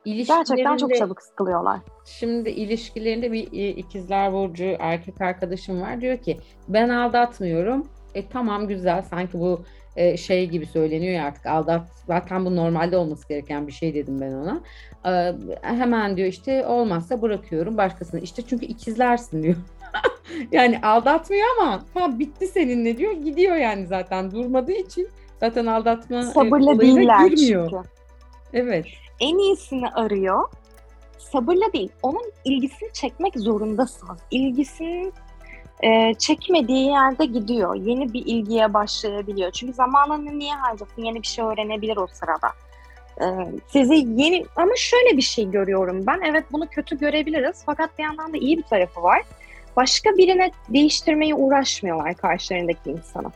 Gerçekten 0.05 0.77
çok 0.77 0.97
çabuk 0.97 1.23
sıkılıyorlar. 1.23 1.81
Şimdi 2.05 2.51
ilişkilerinde 2.51 3.33
bir 3.33 3.53
e, 3.53 3.69
ikizler 3.69 4.33
burcu 4.33 4.65
erkek 4.79 5.21
arkadaşım 5.21 5.81
var 5.81 6.01
diyor 6.01 6.19
ki 6.19 6.39
ben 6.69 6.89
aldatmıyorum. 6.89 7.87
E 8.15 8.29
tamam 8.29 8.69
güzel 8.69 9.03
sanki 9.03 9.41
bu 9.41 9.61
e, 10.01 10.17
şey 10.17 10.49
gibi 10.49 10.67
söyleniyor 10.67 11.13
ya 11.15 11.25
artık 11.25 11.47
aldat 11.47 11.89
zaten 12.07 12.45
bu 12.45 12.57
normalde 12.57 12.97
olması 12.97 13.29
gereken 13.29 13.67
bir 13.67 13.73
şey 13.73 13.95
dedim 13.95 14.21
ben 14.21 14.33
ona. 14.33 14.61
E, 15.07 15.35
hemen 15.63 16.17
diyor 16.17 16.29
işte 16.29 16.67
olmazsa 16.67 17.23
bırakıyorum 17.23 17.77
başkasına. 17.77 18.21
İşte 18.21 18.43
çünkü 18.43 18.67
ikizlersin 18.67 19.43
diyor. 19.43 19.57
yani 20.53 20.81
aldatmıyor 20.83 21.47
ama 21.59 21.85
ha 21.95 22.19
bitti 22.19 22.47
seninle 22.47 22.99
diyor 22.99 23.13
gidiyor 23.13 23.57
yani 23.57 23.87
zaten 23.87 24.31
durmadığı 24.31 24.73
için 24.73 25.09
zaten 25.41 25.67
aldatma 25.67 26.19
e, 26.19 26.23
Sabırlı 26.23 26.71
olayına 26.71 26.81
değiller 26.81 27.27
girmiyor. 27.27 27.71
çünkü. 27.71 27.89
Evet. 28.53 28.87
en 29.21 29.39
iyisini 29.39 29.89
arıyor. 29.89 30.49
Sabırla 31.19 31.73
değil, 31.73 31.91
onun 32.03 32.33
ilgisini 32.45 32.93
çekmek 32.93 33.39
zorundasınız. 33.39 34.19
İlgisini 34.31 35.13
e, 35.83 36.15
çekmediği 36.15 36.87
yerde 36.87 37.25
gidiyor. 37.25 37.75
Yeni 37.75 38.13
bir 38.13 38.27
ilgiye 38.27 38.75
başlayabiliyor. 38.75 39.51
Çünkü 39.51 39.73
zamanını 39.73 40.39
niye 40.39 40.55
harcasın? 40.55 41.03
Yeni 41.03 41.23
bir 41.23 41.27
şey 41.27 41.45
öğrenebilir 41.45 41.97
o 41.97 42.07
sırada. 42.07 42.49
E, 43.21 43.27
sizi 43.69 43.95
yeni 43.95 44.45
ama 44.57 44.73
şöyle 44.77 45.17
bir 45.17 45.23
şey 45.23 45.51
görüyorum 45.51 46.07
ben. 46.07 46.21
Evet 46.25 46.45
bunu 46.53 46.67
kötü 46.67 46.99
görebiliriz 46.99 47.63
fakat 47.67 47.99
bir 47.99 48.03
yandan 48.03 48.33
da 48.33 48.37
iyi 48.37 48.59
bir 48.59 48.63
tarafı 48.63 49.03
var. 49.03 49.23
Başka 49.77 50.11
birine 50.11 50.51
değiştirmeye 50.69 51.35
uğraşmıyorlar 51.35 52.15
karşılarındaki 52.15 52.91
insanı. 52.91 53.33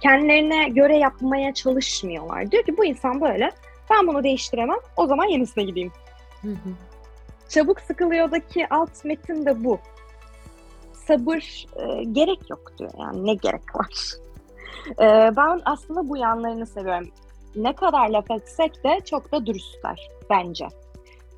Kendilerine 0.00 0.68
göre 0.68 0.96
yapmaya 0.96 1.54
çalışmıyorlar. 1.54 2.50
Diyor 2.50 2.64
ki 2.64 2.76
bu 2.76 2.84
insan 2.84 3.20
böyle. 3.20 3.50
Ben 3.90 4.06
bunu 4.06 4.24
değiştiremem. 4.24 4.78
O 4.96 5.06
zaman 5.06 5.24
yenisine 5.24 5.64
gideyim. 5.64 5.92
Hı 6.42 6.48
hı. 6.48 6.70
Çabuk 7.48 7.80
sıkılıyordaki 7.80 8.66
alt 8.70 9.04
metin 9.04 9.46
de 9.46 9.64
bu. 9.64 9.78
Sabır 11.06 11.66
e, 11.76 12.04
gerek 12.04 12.50
yok 12.50 12.72
diyor. 12.78 12.90
Yani 12.98 13.26
ne 13.26 13.34
gerek 13.34 13.76
var? 13.76 13.94
E, 15.00 15.30
ben 15.36 15.60
aslında 15.64 16.08
bu 16.08 16.16
yanlarını 16.16 16.66
seviyorum. 16.66 17.08
Ne 17.56 17.74
kadar 17.74 18.08
laf 18.08 18.30
etsek 18.30 18.84
de 18.84 19.00
çok 19.04 19.32
da 19.32 19.46
dürüstler 19.46 20.08
bence. 20.30 20.68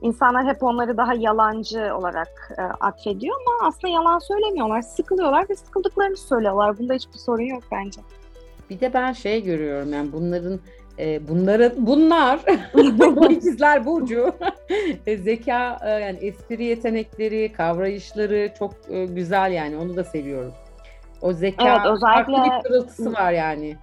İnsanlar 0.02 0.46
hep 0.46 0.62
onları 0.62 0.96
daha 0.96 1.14
yalancı 1.14 1.96
olarak 1.96 2.52
e, 2.58 2.62
atfediyor 2.62 3.36
ama 3.46 3.68
aslında 3.68 3.94
yalan 3.94 4.18
söylemiyorlar. 4.18 4.82
Sıkılıyorlar 4.82 5.46
ve 5.50 5.56
sıkıldıklarını 5.56 6.16
söylüyorlar. 6.16 6.78
Bunda 6.78 6.94
hiçbir 6.94 7.18
sorun 7.18 7.42
yok 7.42 7.62
bence. 7.72 8.00
Bir 8.70 8.80
de 8.80 8.94
ben 8.94 9.12
şey 9.12 9.42
görüyorum 9.42 9.92
yani 9.92 10.12
bunların 10.12 10.60
e, 10.98 11.28
bunların 11.28 11.72
bunlar 11.76 12.40
bu 13.16 13.32
ikizler 13.32 13.86
burcu 13.86 14.32
e, 15.06 15.16
zeka 15.16 15.78
e, 15.84 15.90
yani 15.90 16.18
espri 16.18 16.64
yetenekleri, 16.64 17.52
kavrayışları 17.52 18.52
çok 18.58 18.74
e, 18.90 19.04
güzel 19.06 19.52
yani 19.52 19.76
onu 19.76 19.96
da 19.96 20.04
seviyorum. 20.04 20.52
O 21.22 21.32
zeka 21.32 21.64
Evet, 21.68 21.80
özellikle- 21.86 22.32
farklı 22.36 23.04
bir 23.04 23.12
var 23.12 23.32
yani. 23.32 23.76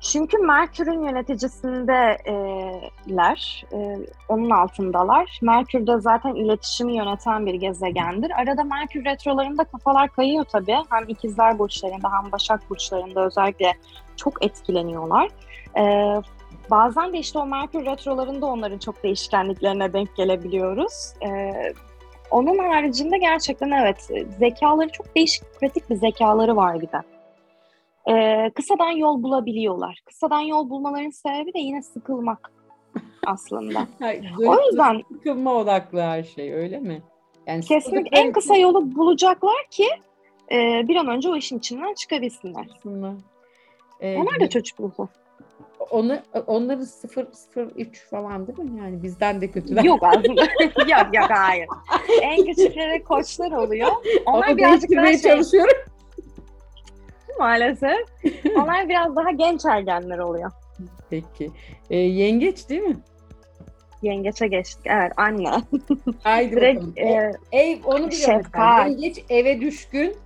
Çünkü 0.00 0.38
Merkür'ün 0.38 1.02
yöneticindeler, 1.02 3.64
e, 3.72 3.96
onun 4.28 4.50
altındalar. 4.50 5.38
Merkür 5.42 5.86
de 5.86 6.00
zaten 6.00 6.34
iletişimi 6.34 6.96
yöneten 6.96 7.46
bir 7.46 7.54
gezegendir. 7.54 8.30
Arada 8.30 8.64
Merkür 8.64 9.04
retrolarında 9.04 9.64
kafalar 9.64 10.08
kayıyor 10.08 10.44
tabii. 10.44 10.76
Hem 10.90 11.08
ikizler 11.08 11.58
burçlarında 11.58 12.08
hem 12.12 12.32
başak 12.32 12.70
burçlarında 12.70 13.26
özellikle 13.26 13.72
çok 14.16 14.44
etkileniyorlar. 14.44 15.28
E, 15.78 16.14
bazen 16.70 17.12
de 17.12 17.18
işte 17.18 17.38
o 17.38 17.46
Merkür 17.46 17.86
retrolarında 17.86 18.46
onların 18.46 18.78
çok 18.78 19.02
değişkenliklerine 19.02 19.92
denk 19.92 20.16
gelebiliyoruz. 20.16 21.12
E, 21.26 21.52
onun 22.30 22.58
haricinde 22.58 23.18
gerçekten 23.18 23.70
evet 23.70 24.10
zekaları 24.38 24.88
çok 24.88 25.16
değişik, 25.16 25.60
pratik 25.60 25.90
bir 25.90 25.96
zekaları 25.96 26.56
var 26.56 26.80
bir 26.80 26.92
de. 26.92 27.17
Ee, 28.10 28.50
kısadan 28.54 28.90
yol 28.90 29.22
bulabiliyorlar. 29.22 30.00
Kısadan 30.06 30.40
yol 30.40 30.70
bulmaların 30.70 31.10
sebebi 31.10 31.54
de 31.54 31.58
yine 31.58 31.82
sıkılmak 31.82 32.52
aslında. 33.26 33.86
O 34.46 34.66
yüzden 34.66 35.02
sıkılma 35.12 35.54
odaklı 35.54 36.00
her 36.00 36.22
şey 36.22 36.52
öyle 36.54 36.78
mi? 36.80 37.02
Yani 37.46 37.60
Kesinlikle 37.64 38.18
en 38.20 38.32
kısa 38.32 38.56
yolu 38.56 38.94
bulacaklar 38.96 39.66
ki 39.70 39.86
e, 40.52 40.88
bir 40.88 40.96
an 40.96 41.08
önce 41.08 41.28
o 41.28 41.36
işin 41.36 41.58
içinden 41.58 41.94
çıkabilsinler. 41.94 42.66
aslında. 42.76 43.14
Ee, 44.00 44.16
Onlar 44.16 44.40
da 44.40 44.48
çocuk 44.48 44.80
ruhu. 44.80 45.08
onu, 45.90 46.18
onların 46.46 46.84
0 46.84 47.26
0 47.32 47.66
3 47.76 48.08
falan 48.10 48.46
değil 48.46 48.58
mi? 48.58 48.80
Yani 48.80 49.02
bizden 49.02 49.40
de 49.40 49.50
kötüler. 49.50 49.84
Yok 49.84 50.02
aslında. 50.02 50.42
yok 50.88 51.06
yok 51.14 51.30
hayır. 51.30 51.66
En 52.22 52.44
küçükleri 52.44 53.04
koçlar 53.04 53.52
oluyor. 53.52 53.88
Onlar 54.26 54.48
Onu 54.48 54.56
birazcık 54.56 54.90
daha 54.90 55.06
şey, 55.06 55.18
çalışıyorum. 55.18 55.76
Maalesef. 57.38 57.98
Onlar 58.56 58.88
biraz 58.88 59.16
daha 59.16 59.30
genç 59.30 59.64
ergenler 59.64 60.18
oluyor. 60.18 60.50
Peki. 61.10 61.50
Ee, 61.90 61.96
yengeç 61.96 62.68
değil 62.68 62.82
mi? 62.82 62.96
Yengeçe 64.02 64.46
geçtik. 64.46 64.86
Evet 64.86 65.12
anne. 65.16 65.50
Haydi 66.22 66.56
Direkt 66.56 66.80
bakalım. 66.80 66.94
e, 66.96 67.32
Ev 67.52 67.78
onu 67.84 68.10
biliyorum. 68.10 68.12
Şefkat. 68.42 68.88
Yengeç 68.88 69.18
eve 69.30 69.60
düşkün, 69.60 70.16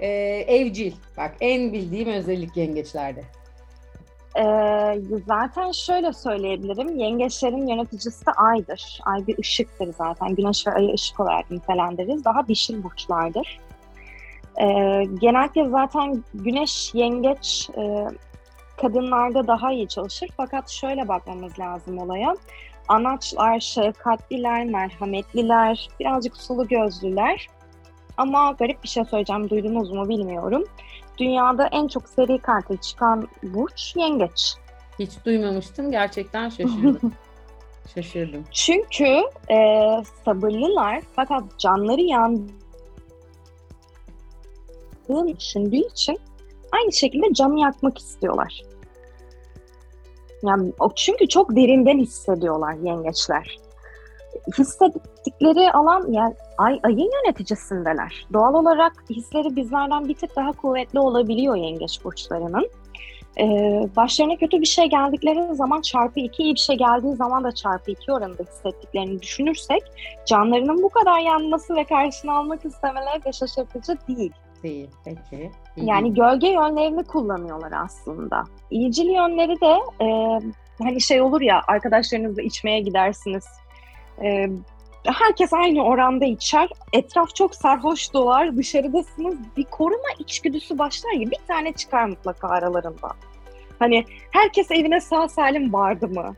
e, 0.00 0.08
evcil. 0.48 0.92
Bak 1.16 1.34
en 1.40 1.72
bildiğim 1.72 2.08
özellik 2.08 2.56
yengeçlerde. 2.56 3.20
e, 4.36 4.44
zaten 5.26 5.72
şöyle 5.72 6.12
söyleyebilirim. 6.12 6.96
Yengeçlerin 6.98 7.66
yöneticisi 7.66 8.26
de 8.26 8.30
aydır. 8.32 9.00
Ay 9.04 9.26
bir 9.26 9.38
ışıktır 9.38 9.94
zaten. 9.98 10.34
Güneş 10.34 10.66
ve 10.66 10.70
ayı 10.72 10.92
ışık 10.94 11.20
olarak 11.20 11.50
nitelendiririz. 11.50 12.24
Daha 12.24 12.48
dişil 12.48 12.82
burçlardır. 12.82 13.60
E, 14.60 14.64
genellikle 15.20 15.68
zaten 15.68 16.24
güneş 16.34 16.94
yengeç 16.94 17.70
e, 17.76 18.06
kadınlarda 18.76 19.46
daha 19.46 19.72
iyi 19.72 19.88
çalışır. 19.88 20.28
Fakat 20.36 20.70
şöyle 20.70 21.08
bakmamız 21.08 21.58
lazım 21.58 21.98
olaya. 21.98 22.34
Anaçlar, 22.88 23.60
şefkatliler, 23.60 24.64
merhametliler, 24.64 25.88
birazcık 26.00 26.36
sulu 26.36 26.68
gözlüler. 26.68 27.48
Ama 28.16 28.52
garip 28.52 28.82
bir 28.82 28.88
şey 28.88 29.04
söyleyeceğim, 29.04 29.50
duydunuz 29.50 29.90
mu 29.90 30.08
bilmiyorum. 30.08 30.64
Dünyada 31.18 31.66
en 31.66 31.88
çok 31.88 32.08
seri 32.08 32.38
katil 32.38 32.76
çıkan 32.76 33.28
burç 33.42 33.96
yengeç. 33.96 34.54
Hiç 34.98 35.24
duymamıştım. 35.24 35.90
Gerçekten 35.90 36.48
şaşırdım. 36.48 37.12
Şaşırdım. 37.94 38.44
Çünkü 38.50 39.22
e, 39.50 39.88
sabırlılar 40.24 41.00
fakat 41.16 41.58
canları 41.58 42.00
yandığını 45.08 45.36
düşündüğü 45.36 45.76
için 45.76 46.18
aynı 46.72 46.92
şekilde 46.92 47.32
canı 47.34 47.60
yakmak 47.60 47.98
istiyorlar. 47.98 48.62
Yani 50.42 50.72
o 50.80 50.90
çünkü 50.96 51.28
çok 51.28 51.56
derinden 51.56 51.98
hissediyorlar 51.98 52.74
yengeçler. 52.74 53.58
Hissettikleri 54.58 55.72
alan 55.72 56.12
yani 56.12 56.34
ay, 56.58 56.80
ayın 56.82 57.10
yöneticisindeler. 57.24 58.26
Doğal 58.32 58.54
olarak 58.54 58.92
hisleri 59.10 59.56
bizlerden 59.56 60.08
bir 60.08 60.14
tık 60.14 60.36
daha 60.36 60.52
kuvvetli 60.52 60.98
olabiliyor 60.98 61.56
yengeç 61.56 62.04
burçlarının. 62.04 62.70
Ee, 63.40 63.88
başlarına 63.96 64.36
kötü 64.36 64.60
bir 64.60 64.66
şey 64.66 64.86
geldikleri 64.86 65.54
zaman 65.54 65.80
çarpı 65.80 66.20
2, 66.20 66.42
iyi 66.42 66.54
bir 66.54 66.60
şey 66.60 66.76
geldiği 66.76 67.16
zaman 67.16 67.44
da 67.44 67.52
çarpı 67.52 67.90
2 67.90 68.12
oranında 68.12 68.42
hissettiklerini 68.42 69.22
düşünürsek 69.22 69.82
canlarının 70.26 70.82
bu 70.82 70.88
kadar 70.88 71.18
yanması 71.18 71.76
ve 71.76 71.84
karşına 71.84 72.38
almak 72.38 72.64
istemeleri 72.64 73.24
de 73.24 73.32
şaşırtıcı 73.32 73.98
değil. 74.08 74.32
Değil. 74.62 74.90
Peki. 75.04 75.50
Yani 75.76 76.14
gölge 76.14 76.48
yönlerini 76.48 77.04
kullanıyorlar 77.04 77.72
aslında. 77.84 78.44
İyicil 78.70 79.08
yönleri 79.08 79.60
de 79.60 79.78
e, 80.04 80.38
hani 80.82 81.00
şey 81.00 81.20
olur 81.20 81.40
ya 81.40 81.62
arkadaşlarınızla 81.66 82.42
içmeye 82.42 82.80
gidersiniz. 82.80 83.44
E, 84.22 84.48
herkes 85.04 85.52
aynı 85.52 85.84
oranda 85.84 86.24
içer. 86.24 86.68
Etraf 86.92 87.34
çok 87.34 87.54
sarhoş 87.54 88.12
dolar. 88.12 88.56
Dışarıdasınız. 88.56 89.36
Bir 89.56 89.64
koruma 89.64 90.08
içgüdüsü 90.18 90.78
başlar 90.78 91.12
ya. 91.12 91.30
Bir 91.30 91.46
tane 91.48 91.72
çıkar 91.72 92.04
mutlaka 92.04 92.48
aralarında. 92.48 93.08
Hani 93.78 94.04
herkes 94.30 94.70
evine 94.70 95.00
sağ 95.00 95.28
salim 95.28 95.72
vardı 95.72 96.08
mı? 96.08 96.34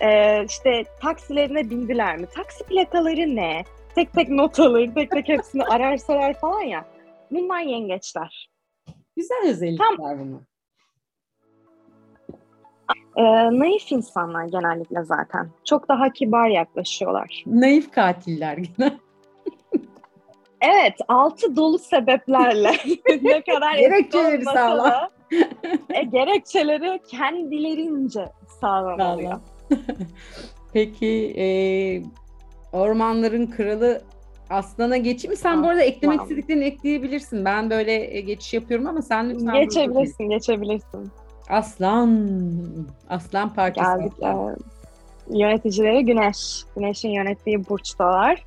E, 0.00 0.44
işte 0.44 0.84
taksilerine 1.00 1.70
bindiler 1.70 2.16
mi? 2.16 2.26
Taksi 2.26 2.64
plakaları 2.64 3.36
ne? 3.36 3.64
Tek 3.94 4.12
tek 4.12 4.28
not 4.28 4.60
alır, 4.60 4.90
tek 4.94 5.10
tek 5.10 5.28
hepsini 5.28 5.64
arar 5.64 5.96
sorar 5.96 6.34
falan 6.34 6.62
ya. 6.62 6.84
Bunlar 7.30 7.60
yengeçler. 7.60 8.50
Güzel 9.16 9.48
özellikler 9.48 10.18
bunlar. 10.18 10.40
E, 13.16 13.22
naif 13.58 13.92
insanlar 13.92 14.44
genellikle 14.44 15.04
zaten. 15.04 15.50
Çok 15.64 15.88
daha 15.88 16.12
kibar 16.12 16.48
yaklaşıyorlar. 16.48 17.42
Naif 17.46 17.90
katiller 17.92 18.56
gene. 18.58 18.98
Evet, 20.62 20.94
altı 21.08 21.56
dolu 21.56 21.78
sebeplerle 21.78 22.72
ne 23.22 23.42
kadar 23.42 23.74
Gerekçeleri 23.74 24.44
sağlam. 24.44 24.90
da, 24.90 25.10
e, 25.94 26.02
gerekçeleri 26.02 27.00
kendilerince 27.10 28.24
sağlam 28.60 29.00
oluyor. 29.00 29.30
Sağlam. 29.30 29.42
Peki 30.72 31.34
e, 31.38 31.46
ormanların 32.72 33.46
kralı 33.46 34.02
Aslan'a 34.50 34.96
geçeyim 34.96 35.32
mi? 35.32 35.36
Sen 35.36 35.62
bu 35.62 35.68
arada 35.68 35.82
eklemek 35.82 36.20
istediklerini 36.22 36.64
ekleyebilirsin. 36.64 37.44
Ben 37.44 37.70
böyle 37.70 38.16
e, 38.16 38.20
geçiş 38.20 38.54
yapıyorum 38.54 38.86
ama 38.86 39.02
sen 39.02 39.30
lütfen. 39.30 39.54
Geçebilirsin, 39.54 40.30
geçebilirsin. 40.30 41.10
Aslan. 41.48 42.30
Aslan 43.08 43.54
parçası. 43.54 43.98
Geldik. 43.98 44.12
aslan. 44.16 44.52
e, 44.52 45.38
yöneticileri 45.38 46.04
Güneş. 46.04 46.62
Güneş'in 46.76 47.08
yönettiği 47.10 47.68
burçtalar. 47.68 48.44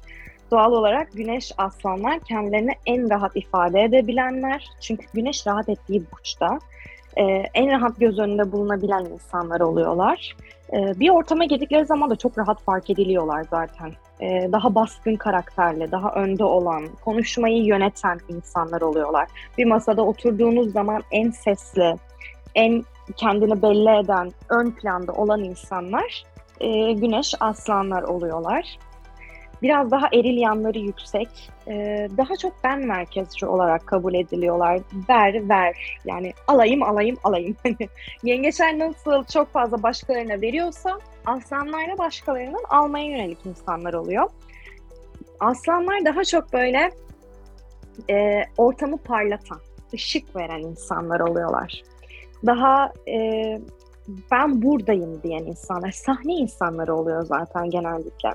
Doğal 0.52 0.72
olarak 0.72 1.12
Güneş 1.14 1.52
aslanlar 1.58 2.20
kendilerini 2.20 2.72
en 2.86 3.10
rahat 3.10 3.36
ifade 3.36 3.82
edebilenler. 3.82 4.70
Çünkü 4.82 5.06
Güneş 5.14 5.48
rahat 5.48 5.70
ettiği 5.70 6.04
burçta. 6.12 6.60
e, 7.18 7.24
en 7.54 7.72
rahat 7.72 8.00
göz 8.00 8.20
önünde 8.20 8.52
bulunabilen 8.52 9.06
insanlar 9.06 9.60
oluyorlar. 9.62 10.36
E, 10.74 11.00
bir 11.00 11.10
ortama 11.10 11.46
girdikleri 11.46 11.86
zaman 11.86 12.10
da 12.10 12.16
çok 12.16 12.38
rahat 12.38 12.62
fark 12.62 12.90
ediliyorlar 12.90 13.46
zaten. 13.52 13.92
E, 14.22 14.52
daha 14.52 14.76
baskın 14.76 15.16
karakterli, 15.16 15.92
daha 15.92 16.14
önde 16.14 16.44
olan, 16.44 16.88
konuşmayı 17.06 17.64
yöneten 17.64 18.20
insanlar 18.30 18.82
oluyorlar. 18.82 19.28
Bir 19.58 19.66
masada 19.66 20.02
oturduğunuz 20.06 20.72
zaman 20.72 21.02
en 21.12 21.32
sesli, 21.32 21.96
en 22.56 22.84
kendini 23.16 23.62
belli 23.62 24.00
eden, 24.04 24.32
ön 24.50 24.72
planda 24.72 25.12
olan 25.12 25.44
insanlar 25.44 26.24
e, 26.60 26.94
güneş 26.94 27.34
aslanlar 27.40 28.04
oluyorlar. 28.04 28.78
Biraz 29.64 29.92
daha 29.92 30.08
eril 30.14 30.38
yanları 30.38 30.80
yüksek, 30.80 31.30
e, 31.68 32.08
daha 32.18 32.38
çok 32.38 32.54
ben 32.64 32.88
merkezci 32.88 33.46
olarak 33.46 33.88
kabul 33.88 34.14
ediliyorlar. 34.14 34.80
Ver, 35.10 35.50
ver. 35.50 36.00
Yani 36.06 36.34
alayım, 36.48 36.84
alayım, 36.84 37.18
alayım. 37.24 37.56
Yengeçler 38.24 38.80
nasıl 38.80 39.24
çok 39.24 39.52
fazla 39.52 39.84
başkalarına 39.84 40.42
veriyorsa 40.42 41.00
aslanlar 41.26 41.92
da 41.94 41.98
başkalarından 41.98 42.64
almaya 42.70 43.06
yönelik 43.06 43.46
insanlar 43.46 43.94
oluyor. 43.94 44.30
Aslanlar 45.40 46.06
daha 46.06 46.24
çok 46.24 46.54
böyle 46.54 46.92
e, 48.10 48.44
ortamı 48.58 48.98
parlatan, 48.98 49.60
ışık 49.94 50.36
veren 50.36 50.62
insanlar 50.62 51.20
oluyorlar 51.20 51.84
daha 52.46 52.94
e, 53.08 53.62
ben 54.32 54.62
buradayım 54.62 55.24
diyen 55.24 55.44
insanlar, 55.44 55.92
sahne 55.92 56.34
insanları 56.34 56.96
oluyor 56.96 57.26
zaten 57.26 57.70
genellikle. 57.70 58.30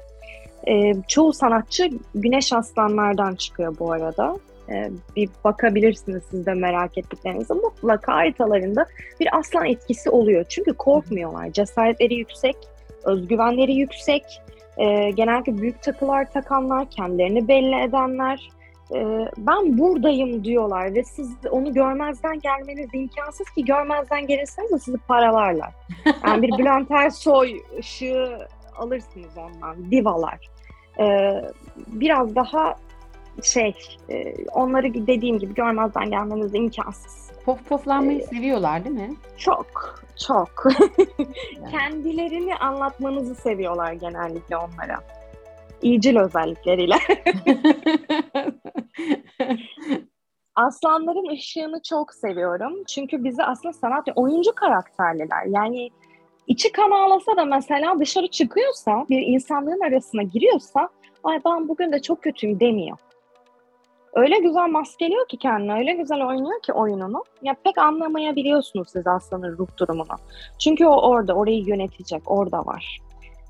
E, 0.66 0.94
çoğu 1.08 1.32
sanatçı 1.32 1.90
güneş 2.14 2.52
aslanlardan 2.52 3.34
çıkıyor 3.34 3.76
bu 3.78 3.92
arada. 3.92 4.36
E, 4.68 4.90
bir 5.16 5.28
bakabilirsiniz 5.44 6.22
siz 6.30 6.46
de 6.46 6.54
merak 6.54 6.98
ettiklerinizi. 6.98 7.54
Mutlaka 7.54 8.14
haritalarında 8.14 8.86
bir 9.20 9.38
aslan 9.38 9.66
etkisi 9.66 10.10
oluyor. 10.10 10.44
Çünkü 10.48 10.72
korkmuyorlar. 10.74 11.52
Cesaretleri 11.52 12.14
yüksek, 12.14 12.56
özgüvenleri 13.04 13.74
yüksek. 13.74 14.24
E, 14.76 15.10
genellikle 15.10 15.58
büyük 15.58 15.82
takılar 15.82 16.32
takanlar, 16.32 16.90
kendilerini 16.90 17.48
belli 17.48 17.82
edenler, 17.82 18.50
ben 19.38 19.78
buradayım 19.78 20.44
diyorlar 20.44 20.94
ve 20.94 21.04
siz 21.04 21.30
onu 21.50 21.74
görmezden 21.74 22.40
gelmeniz 22.40 22.88
imkansız 22.92 23.50
ki 23.50 23.64
görmezden 23.64 24.26
gelirseniz 24.26 24.72
de 24.72 24.78
sizi 24.78 24.98
paralarlar. 24.98 25.70
Yani 26.26 26.42
bir 26.42 26.58
Bülent 26.58 26.90
Ersoy 26.90 27.56
ışığı 27.78 28.38
alırsınız 28.78 29.36
ondan, 29.36 29.90
divalar. 29.90 30.50
E, 30.98 31.34
biraz 31.86 32.34
daha 32.34 32.76
şey, 33.42 33.74
e, 34.10 34.46
onları 34.46 35.06
dediğim 35.06 35.38
gibi 35.38 35.54
görmezden 35.54 36.10
gelmeniz 36.10 36.54
imkansız. 36.54 37.30
Pof 37.44 37.68
poflanmayı 37.68 38.26
seviyorlar 38.26 38.84
değil 38.84 38.96
mi? 38.96 39.14
Çok, 39.36 40.00
çok. 40.26 40.50
Kendilerini 41.70 42.54
anlatmanızı 42.54 43.34
seviyorlar 43.34 43.92
genellikle 43.92 44.56
onlara. 44.56 44.98
İyicil 45.82 46.16
özellikleriyle. 46.16 46.94
Aslanların 50.54 51.34
ışığını 51.34 51.82
çok 51.82 52.14
seviyorum. 52.14 52.84
Çünkü 52.84 53.24
bizi 53.24 53.44
aslında 53.44 53.72
sanat 53.72 54.08
oyuncu 54.16 54.54
karakterliler. 54.54 55.46
Yani 55.46 55.90
içi 56.48 56.72
kan 56.72 56.90
ağlasa 56.90 57.36
da 57.36 57.44
mesela 57.44 57.98
dışarı 57.98 58.26
çıkıyorsa, 58.26 59.06
bir 59.10 59.20
insanlığın 59.26 59.80
arasına 59.80 60.22
giriyorsa, 60.22 60.88
ay 61.24 61.40
ben 61.44 61.68
bugün 61.68 61.92
de 61.92 62.02
çok 62.02 62.22
kötüyüm 62.22 62.60
demiyor. 62.60 62.98
Öyle 64.14 64.38
güzel 64.38 64.68
maskeliyor 64.68 65.28
ki 65.28 65.36
kendini, 65.36 65.72
öyle 65.72 65.92
güzel 65.92 66.26
oynuyor 66.26 66.62
ki 66.62 66.72
oyununu. 66.72 67.24
Ya 67.42 67.54
pek 67.64 67.78
anlamayabiliyorsunuz 67.78 68.88
siz 68.90 69.06
aslanın 69.06 69.58
ruh 69.58 69.68
durumunu. 69.76 70.16
Çünkü 70.58 70.86
o 70.86 71.10
orada, 71.10 71.34
orayı 71.34 71.64
yönetecek, 71.64 72.22
orada 72.26 72.66
var. 72.66 72.98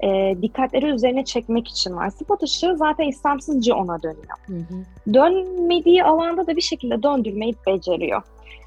Ee, 0.04 0.36
dikkatleri 0.42 0.86
üzerine 0.86 1.24
çekmek 1.24 1.68
için 1.68 1.96
var. 1.96 2.10
Sıfat 2.10 2.42
ışığı 2.42 2.76
zaten 2.76 3.08
istemsizce 3.08 3.74
ona 3.74 4.02
dönüyor. 4.02 4.38
Hı 4.46 4.54
hı. 4.54 5.14
Dönmediği 5.14 6.04
alanda 6.04 6.46
da 6.46 6.56
bir 6.56 6.60
şekilde 6.60 7.02
döndürmeyi 7.02 7.54
beceriyor. 7.66 8.22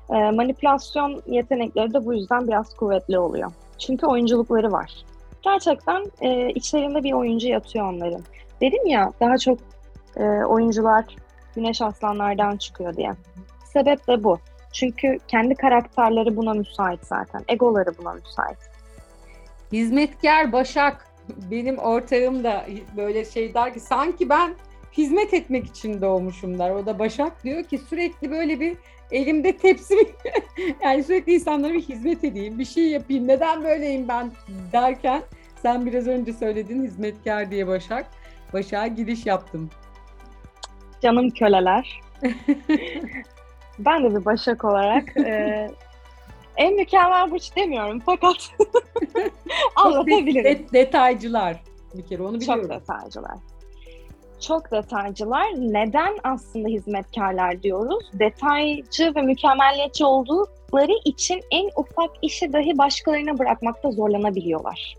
Ee, 0.09 0.31
manipülasyon 0.31 1.21
yetenekleri 1.27 1.93
de 1.93 2.05
bu 2.05 2.13
yüzden 2.13 2.47
biraz 2.47 2.75
kuvvetli 2.75 3.19
oluyor. 3.19 3.51
Çünkü 3.81 4.05
oyunculukları 4.05 4.71
var. 4.71 5.05
Gerçekten 5.41 6.05
e, 6.21 6.49
içlerinde 6.49 7.03
bir 7.03 7.13
oyuncu 7.13 7.47
yatıyor 7.47 7.93
onların. 7.93 8.21
Dedim 8.61 8.87
ya 8.87 9.11
daha 9.19 9.37
çok 9.37 9.59
e, 10.17 10.23
oyuncular 10.23 11.05
güneş 11.55 11.81
aslanlardan 11.81 12.57
çıkıyor 12.57 12.95
diye. 12.95 13.11
Sebep 13.73 14.07
de 14.07 14.23
bu. 14.23 14.39
Çünkü 14.73 15.17
kendi 15.27 15.55
karakterleri 15.55 16.37
buna 16.37 16.53
müsait 16.53 16.99
zaten. 17.03 17.43
Egoları 17.47 17.97
buna 17.97 18.13
müsait. 18.13 18.57
Hizmetkar 19.71 20.51
Başak 20.51 21.07
benim 21.51 21.77
ortağım 21.77 22.43
da 22.43 22.65
böyle 22.97 23.25
şey 23.25 23.53
der 23.53 23.73
ki 23.73 23.79
sanki 23.79 24.29
ben 24.29 24.55
hizmet 24.97 25.33
etmek 25.33 25.65
için 25.65 26.01
doğmuşum 26.01 26.59
der. 26.59 26.69
O 26.69 26.85
da 26.85 26.99
Başak 26.99 27.43
diyor 27.43 27.63
ki 27.63 27.77
sürekli 27.77 28.31
böyle 28.31 28.59
bir 28.59 28.77
elimde 29.11 29.57
tepsi 29.57 29.95
yani 30.83 31.03
sürekli 31.03 31.33
insanlara 31.33 31.73
bir 31.73 31.81
hizmet 31.81 32.23
edeyim, 32.23 32.59
bir 32.59 32.65
şey 32.65 32.87
yapayım. 32.87 33.27
Neden 33.27 33.63
böyleyim 33.63 34.07
ben 34.07 34.31
derken 34.73 35.21
sen 35.61 35.85
biraz 35.85 36.07
önce 36.07 36.33
söyledin 36.33 36.83
hizmetkar 36.83 37.51
diye 37.51 37.67
Başak. 37.67 38.05
Başak'a 38.53 38.87
giriş 38.87 39.25
yaptım. 39.25 39.69
Canım 41.01 41.29
köleler. 41.29 42.01
ben 43.79 44.03
de 44.03 44.15
bir 44.19 44.25
başak 44.25 44.65
olarak 44.65 45.17
e, 45.17 45.71
en 46.57 46.75
mükemmel 46.75 47.31
burç 47.31 47.55
demiyorum 47.55 48.01
fakat 48.05 48.35
anlatabilirim. 49.75 50.43
Det- 50.45 50.73
detaycılar 50.73 51.63
bir 51.93 52.05
kere 52.05 52.23
onu 52.23 52.39
Çok 52.39 52.55
biliyorum. 52.57 52.69
detaycılar. 52.69 53.37
Çok 54.41 54.71
detaycılar. 54.71 55.47
Neden 55.57 56.17
aslında 56.23 56.67
hizmetkarlar 56.67 57.63
diyoruz? 57.63 58.11
Detaycı 58.13 59.15
ve 59.15 59.21
mükemmeliyetçi 59.21 60.05
oldukları 60.05 60.91
için 61.05 61.41
en 61.51 61.69
ufak 61.75 62.09
işi 62.21 62.53
dahi 62.53 62.77
başkalarına 62.77 63.39
bırakmakta 63.39 63.91
zorlanabiliyorlar. 63.91 64.95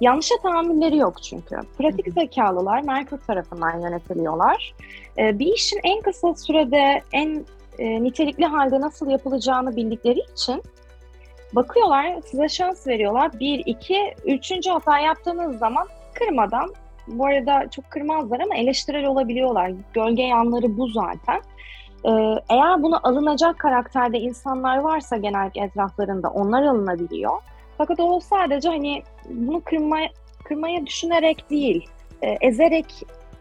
Yanlışa 0.00 0.34
tahammülleri 0.42 0.96
yok 0.96 1.22
çünkü. 1.22 1.56
Pratik 1.78 2.12
zekalılar 2.12 2.82
Merkür 2.82 3.18
tarafından 3.18 3.80
yönetiliyorlar. 3.80 4.74
Ee, 5.18 5.38
bir 5.38 5.54
işin 5.54 5.80
en 5.82 6.00
kısa 6.00 6.34
sürede 6.34 7.02
en 7.12 7.44
e, 7.78 8.02
nitelikli 8.02 8.44
halde 8.44 8.80
nasıl 8.80 9.10
yapılacağını 9.10 9.76
bildikleri 9.76 10.20
için 10.32 10.62
bakıyorlar, 11.52 12.16
size 12.30 12.48
şans 12.48 12.86
veriyorlar. 12.86 13.40
Bir, 13.40 13.62
iki, 13.66 14.14
üçüncü 14.24 14.70
hata 14.70 14.98
yaptığınız 14.98 15.58
zaman 15.58 15.86
kırmadan, 16.14 16.74
bu 17.08 17.26
arada 17.26 17.70
çok 17.70 17.90
kırmazlar 17.90 18.40
ama 18.40 18.56
eleştirel 18.56 19.06
olabiliyorlar. 19.06 19.72
Gölge 19.92 20.22
yanları 20.22 20.76
bu 20.76 20.88
zaten. 20.88 21.40
Ee, 22.04 22.10
eğer 22.48 22.82
bunu 22.82 23.00
alınacak 23.02 23.58
karakterde 23.58 24.18
insanlar 24.18 24.78
varsa 24.78 25.16
genellikle 25.16 25.62
etraflarında 25.62 26.30
onlar 26.30 26.62
alınabiliyor. 26.62 27.32
Fakat 27.78 28.00
o 28.00 28.20
sadece 28.20 28.68
hani 28.68 29.02
bunu 29.30 29.60
kırmaya, 29.60 30.08
kırmaya 30.44 30.86
düşünerek 30.86 31.50
değil, 31.50 31.88
e, 32.22 32.36
ezerek, 32.40 32.86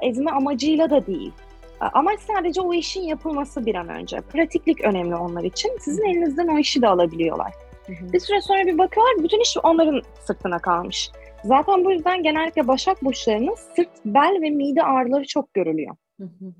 ezme 0.02 0.32
amacıyla 0.32 0.90
da 0.90 1.08
değil. 1.08 1.32
Amaç 1.80 2.20
sadece 2.20 2.62
o 2.62 2.74
işin 2.74 3.02
yapılması 3.02 3.66
bir 3.66 3.76
an 3.76 3.90
önce. 3.90 4.22
Pratiklik 4.22 4.82
önemli 4.82 5.16
onlar 5.16 5.44
için. 5.44 5.78
Sizin 5.80 6.06
elinizden 6.06 6.48
o 6.48 6.58
işi 6.58 6.82
de 6.82 6.88
alabiliyorlar. 6.88 7.54
Hı 7.86 7.94
hı. 7.94 8.14
Bir 8.14 8.20
süre 8.20 8.42
sonra 8.42 8.66
bir 8.66 8.78
bakıyorlar 8.78 9.24
bütün 9.24 9.42
iş 9.42 9.58
onların 9.64 10.02
sırtına 10.24 10.60
kalmış. 10.60 11.12
Zaten 11.46 11.86
bu 11.86 11.92
yüzden 11.92 12.24
genellikle 12.24 12.68
başak 12.68 13.04
burçlarının 13.04 13.56
sırt, 13.56 13.90
bel 14.06 14.42
ve 14.42 14.50
mide 14.50 14.84
ağrıları 14.84 15.26
çok 15.28 15.54
görülüyor. 15.54 15.96
Hı 16.20 16.24
hı. 16.24 16.54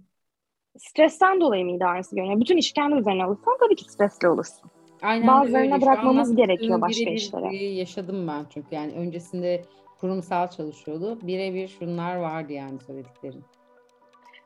Stresten 0.78 1.42
dolayı 1.42 1.66
mide 1.66 1.86
ağrısı 1.86 2.16
görünüyor. 2.16 2.40
Bütün 2.40 2.58
işi 2.58 2.74
kendi 2.74 2.96
üzerine 2.96 3.24
alırsan 3.24 3.58
tabii 3.60 3.76
ki 3.76 3.92
stresli 3.92 4.28
olursun. 4.28 4.72
Aynen 5.02 5.28
Bazılarına 5.28 5.82
bırakmamız 5.82 6.36
gerekiyor 6.36 6.82
başka 6.82 7.10
işlere. 7.10 7.56
yaşadım 7.56 8.28
ben 8.28 8.46
çünkü 8.54 8.76
yani 8.76 8.92
öncesinde 8.94 9.62
kurumsal 10.02 10.48
çalışıyordu. 10.48 11.20
Birebir 11.22 11.68
şunlar 11.68 12.16
vardı 12.16 12.54
yani 12.54 12.80
söylediklerin. 12.88 13.44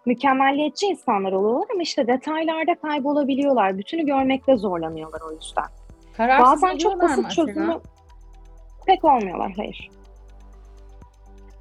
Mükemmelliyetçi 0.05 0.85
insanlar 0.85 1.31
oluyorlar 1.31 1.67
ama 1.73 1.81
işte 1.81 2.07
detaylarda 2.07 2.75
kaybolabiliyorlar. 2.75 3.77
Bütünü 3.77 4.05
görmekte 4.05 4.57
zorlanıyorlar 4.57 5.21
o 5.29 5.33
yüzden. 5.33 5.65
Kararsız 6.17 6.61
Bazen 6.61 6.77
çok 6.77 7.01
basit 7.01 7.31
çözümü 7.31 7.79
pek 8.85 9.03
olmuyorlar. 9.05 9.53
Hayır. 9.57 9.89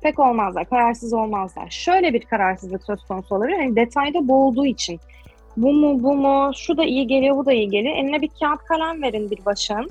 Pek 0.00 0.18
olmazlar. 0.18 0.68
Kararsız 0.68 1.12
olmazlar. 1.12 1.70
Şöyle 1.70 2.14
bir 2.14 2.20
kararsızlık 2.20 2.84
söz 2.84 3.04
konusu 3.04 3.34
olabilir. 3.34 3.58
Hani 3.58 3.76
detayda 3.76 4.28
boğulduğu 4.28 4.66
için. 4.66 5.00
Bu 5.56 5.72
mu 5.72 6.02
bu 6.02 6.14
mu 6.14 6.52
şu 6.56 6.76
da 6.76 6.84
iyi 6.84 7.06
geliyor 7.06 7.36
bu 7.36 7.46
da 7.46 7.52
iyi 7.52 7.68
geliyor. 7.68 7.96
Eline 7.96 8.22
bir 8.22 8.30
kağıt 8.40 8.64
kalem 8.64 9.02
verin 9.02 9.30
bir 9.30 9.44
başın. 9.44 9.90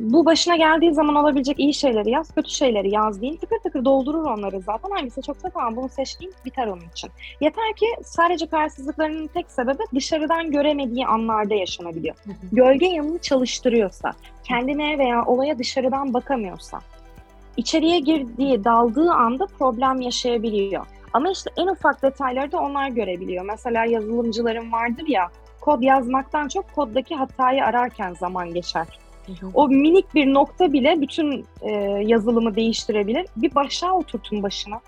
Bu 0.00 0.26
başına 0.26 0.56
geldiği 0.56 0.94
zaman 0.94 1.14
olabilecek 1.14 1.60
iyi 1.60 1.74
şeyleri 1.74 2.10
yaz, 2.10 2.34
kötü 2.34 2.50
şeyleri 2.50 2.90
yaz 2.90 3.22
deyin. 3.22 3.36
Tıkır 3.36 3.58
tıkır 3.58 3.84
doldurur 3.84 4.24
onları 4.24 4.60
zaten. 4.60 4.90
Hangisi 4.90 5.22
çoksa 5.22 5.50
tamam 5.50 5.76
bunu 5.76 5.88
seçtiğin 5.88 6.34
biter 6.44 6.66
onun 6.66 6.88
için. 6.92 7.10
Yeter 7.40 7.72
ki 7.76 7.86
sadece 8.04 8.46
kararsızlıklarının 8.46 9.26
tek 9.26 9.50
sebebi 9.50 9.82
dışarıdan 9.94 10.50
göremediği 10.50 11.06
anlarda 11.06 11.54
yaşanabiliyor 11.54 12.14
gölge 12.52 12.86
yanını 12.86 13.18
çalıştırıyorsa, 13.18 14.12
kendine 14.44 14.98
veya 14.98 15.24
olaya 15.24 15.58
dışarıdan 15.58 16.14
bakamıyorsa, 16.14 16.80
içeriye 17.58 17.98
girdiği, 17.98 18.64
daldığı 18.64 19.10
anda 19.12 19.46
problem 19.58 20.00
yaşayabiliyor. 20.00 20.86
Ama 21.12 21.30
işte 21.30 21.50
en 21.56 21.66
ufak 21.66 22.02
detayları 22.02 22.52
da 22.52 22.58
onlar 22.60 22.88
görebiliyor. 22.88 23.44
Mesela 23.44 23.84
yazılımcıların 23.84 24.72
vardır 24.72 25.06
ya, 25.06 25.28
kod 25.60 25.82
yazmaktan 25.82 26.48
çok 26.48 26.74
koddaki 26.74 27.14
hatayı 27.14 27.64
ararken 27.64 28.14
zaman 28.14 28.54
geçer. 28.54 28.86
O 29.54 29.68
minik 29.68 30.14
bir 30.14 30.34
nokta 30.34 30.72
bile 30.72 31.00
bütün 31.00 31.46
e, 31.62 31.70
yazılımı 32.06 32.54
değiştirebilir. 32.54 33.26
Bir 33.36 33.54
başa 33.54 33.92
oturtun 33.92 34.42
başına. 34.42 34.80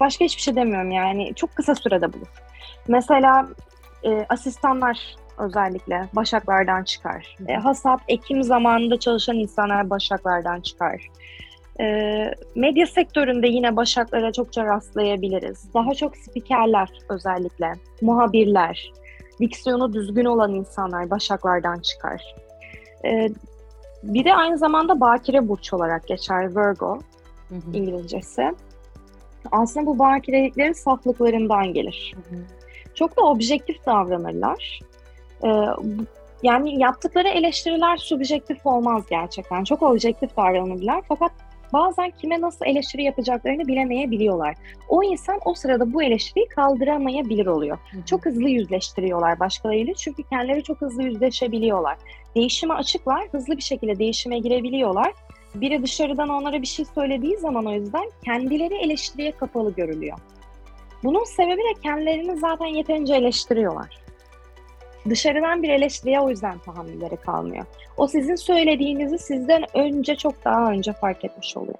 Başka 0.00 0.24
hiçbir 0.24 0.42
şey 0.42 0.56
demiyorum 0.56 0.90
yani. 0.90 1.34
Çok 1.34 1.56
kısa 1.56 1.74
sürede 1.74 2.12
bulur. 2.12 2.28
Mesela 2.88 3.48
e, 4.04 4.26
asistanlar 4.28 5.16
özellikle 5.38 6.08
başaklardan 6.12 6.84
çıkar. 6.84 7.36
E, 7.48 7.54
hasat, 7.54 8.00
ekim 8.08 8.42
zamanında 8.42 8.98
çalışan 8.98 9.36
insanlar 9.36 9.90
başaklardan 9.90 10.60
çıkar. 10.60 11.08
E, 11.80 11.84
medya 12.54 12.86
sektöründe 12.86 13.48
yine 13.48 13.76
başaklara 13.76 14.32
çokça 14.32 14.64
rastlayabiliriz. 14.64 15.74
Daha 15.74 15.94
çok 15.94 16.16
spikerler 16.16 16.88
özellikle, 17.08 17.72
muhabirler, 18.02 18.92
diksiyonu 19.40 19.92
düzgün 19.92 20.24
olan 20.24 20.54
insanlar 20.54 21.10
başaklardan 21.10 21.80
çıkar. 21.80 22.34
E, 23.04 23.28
bir 24.02 24.24
de 24.24 24.34
aynı 24.34 24.58
zamanda 24.58 25.00
bakire 25.00 25.48
burç 25.48 25.72
olarak 25.72 26.06
geçer 26.06 26.56
Virgo 26.56 26.98
Hı 27.48 27.54
hı. 27.54 27.76
İngilizcesi. 27.76 28.54
Aslında 29.52 29.86
bu 29.86 29.98
bakireliklerin 29.98 30.72
saflıklarından 30.72 31.72
gelir. 31.72 32.14
Hı 32.16 32.36
hı. 32.36 32.40
Çok 32.94 33.16
da 33.16 33.22
objektif 33.22 33.86
davranırlar. 33.86 34.80
Ee, 35.44 35.66
yani 36.42 36.80
yaptıkları 36.80 37.28
eleştiriler 37.28 37.96
subjektif 37.96 38.66
olmaz 38.66 39.04
gerçekten. 39.10 39.64
Çok 39.64 39.82
objektif 39.82 40.36
davranırlar 40.36 41.02
fakat 41.08 41.32
bazen 41.72 42.10
kime 42.10 42.40
nasıl 42.40 42.66
eleştiri 42.66 43.02
yapacaklarını 43.02 43.66
bilemeyebiliyorlar. 43.66 44.54
O 44.88 45.02
insan 45.02 45.40
o 45.44 45.54
sırada 45.54 45.92
bu 45.92 46.02
eleştiriyi 46.02 46.48
kaldıramayabilir 46.48 47.46
oluyor. 47.46 47.78
Çok 48.06 48.26
hızlı 48.26 48.48
yüzleştiriyorlar 48.48 49.40
başkalarıyla 49.40 49.94
çünkü 49.94 50.22
kendileri 50.22 50.62
çok 50.62 50.80
hızlı 50.80 51.02
yüzleşebiliyorlar. 51.02 51.96
Değişime 52.36 52.74
açıklar, 52.74 53.28
hızlı 53.32 53.56
bir 53.56 53.62
şekilde 53.62 53.98
değişime 53.98 54.38
girebiliyorlar. 54.38 55.12
Biri 55.54 55.82
dışarıdan 55.82 56.28
onlara 56.28 56.62
bir 56.62 56.66
şey 56.66 56.84
söylediği 56.84 57.36
zaman 57.36 57.66
o 57.66 57.72
yüzden 57.72 58.10
kendileri 58.24 58.74
eleştiriye 58.74 59.30
kapalı 59.32 59.74
görülüyor. 59.74 60.18
Bunun 61.04 61.24
sebebi 61.24 61.60
de 61.60 61.80
kendilerini 61.82 62.36
zaten 62.36 62.66
yeterince 62.66 63.14
eleştiriyorlar. 63.14 63.98
Dışarıdan 65.08 65.62
bir 65.62 65.68
eleştiriye 65.68 66.20
o 66.20 66.30
yüzden 66.30 66.58
tahammülleri 66.58 67.16
kalmıyor. 67.16 67.66
O 67.96 68.06
sizin 68.06 68.34
söylediğinizi 68.34 69.18
sizden 69.18 69.64
önce 69.74 70.16
çok 70.16 70.44
daha 70.44 70.70
önce 70.70 70.92
fark 70.92 71.24
etmiş 71.24 71.56
oluyor. 71.56 71.78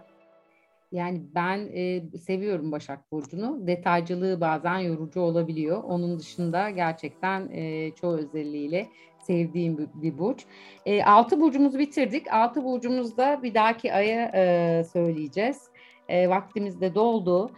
Yani 0.93 1.23
ben 1.35 1.69
e, 1.73 2.03
seviyorum 2.19 2.73
Başak 2.73 3.13
Burcu'nu. 3.13 3.67
Detaycılığı 3.67 4.41
bazen 4.41 4.79
yorucu 4.79 5.21
olabiliyor. 5.21 5.85
Onun 5.85 6.19
dışında 6.19 6.71
gerçekten 6.71 7.49
e, 7.53 7.91
çoğu 7.91 8.17
özelliğiyle 8.17 8.89
sevdiğim 9.23 9.79
bir, 9.79 9.89
bir 9.95 10.19
burç. 10.19 10.45
E, 10.87 11.05
altı 11.05 11.41
burcumuzu 11.41 11.79
bitirdik. 11.79 12.33
Altı 12.33 12.65
burcumuzda 12.65 13.43
bir 13.43 13.55
dahaki 13.55 13.95
aya 13.95 14.31
e, 14.35 14.85
söyleyeceğiz. 14.85 15.71
E, 16.09 16.29
vaktimiz 16.29 16.81
de 16.81 16.95
doldu. 16.95 17.51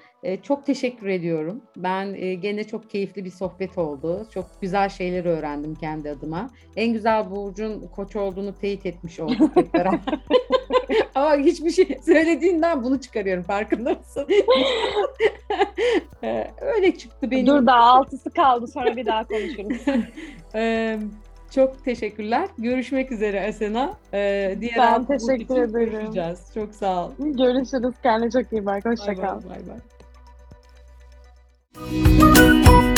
Çok 0.42 0.66
teşekkür 0.66 1.06
ediyorum. 1.06 1.60
Ben 1.76 2.14
gene 2.40 2.64
çok 2.64 2.90
keyifli 2.90 3.24
bir 3.24 3.30
sohbet 3.30 3.78
oldu. 3.78 4.26
Çok 4.34 4.46
güzel 4.60 4.88
şeyler 4.88 5.24
öğrendim 5.24 5.74
kendi 5.74 6.10
adıma. 6.10 6.50
En 6.76 6.92
güzel 6.92 7.30
burcun 7.30 7.88
koç 7.96 8.16
olduğunu 8.16 8.54
teyit 8.54 8.86
etmiş 8.86 9.20
olduk 9.20 9.50
hep 9.56 9.74
beraber. 9.74 10.00
Ama 11.14 11.36
hiçbir 11.36 11.70
şey 11.70 11.98
söylediğinden 12.06 12.84
bunu 12.84 13.00
çıkarıyorum 13.00 13.42
farkında 13.42 13.94
mısın? 13.94 14.26
Öyle 16.60 16.96
çıktı 16.96 17.30
benim. 17.30 17.46
Dur 17.46 17.66
daha 17.66 17.82
altısı 17.82 18.30
kaldı 18.30 18.66
sonra 18.66 18.96
bir 18.96 19.06
daha 19.06 19.26
konuşuruz. 19.26 19.82
Çok 21.54 21.84
teşekkürler. 21.84 22.48
Görüşmek 22.58 23.12
üzere 23.12 23.48
Asena. 23.48 23.94
Ee, 24.14 24.56
diğer 24.60 24.76
Ben 24.78 25.04
teşekkür 25.04 25.56
ederim. 25.56 25.90
Görüşeceğiz. 25.90 26.40
Çok 26.54 26.74
sağ 26.74 27.06
ol. 27.06 27.10
Görüşürüz. 27.18 27.94
Kendine 28.02 28.30
çok 28.30 28.52
iyi 28.52 28.66
bak. 28.66 28.84
Hoşça 28.84 29.16
Bay 29.16 29.42
bay. 29.68 29.78
Música 31.74 32.91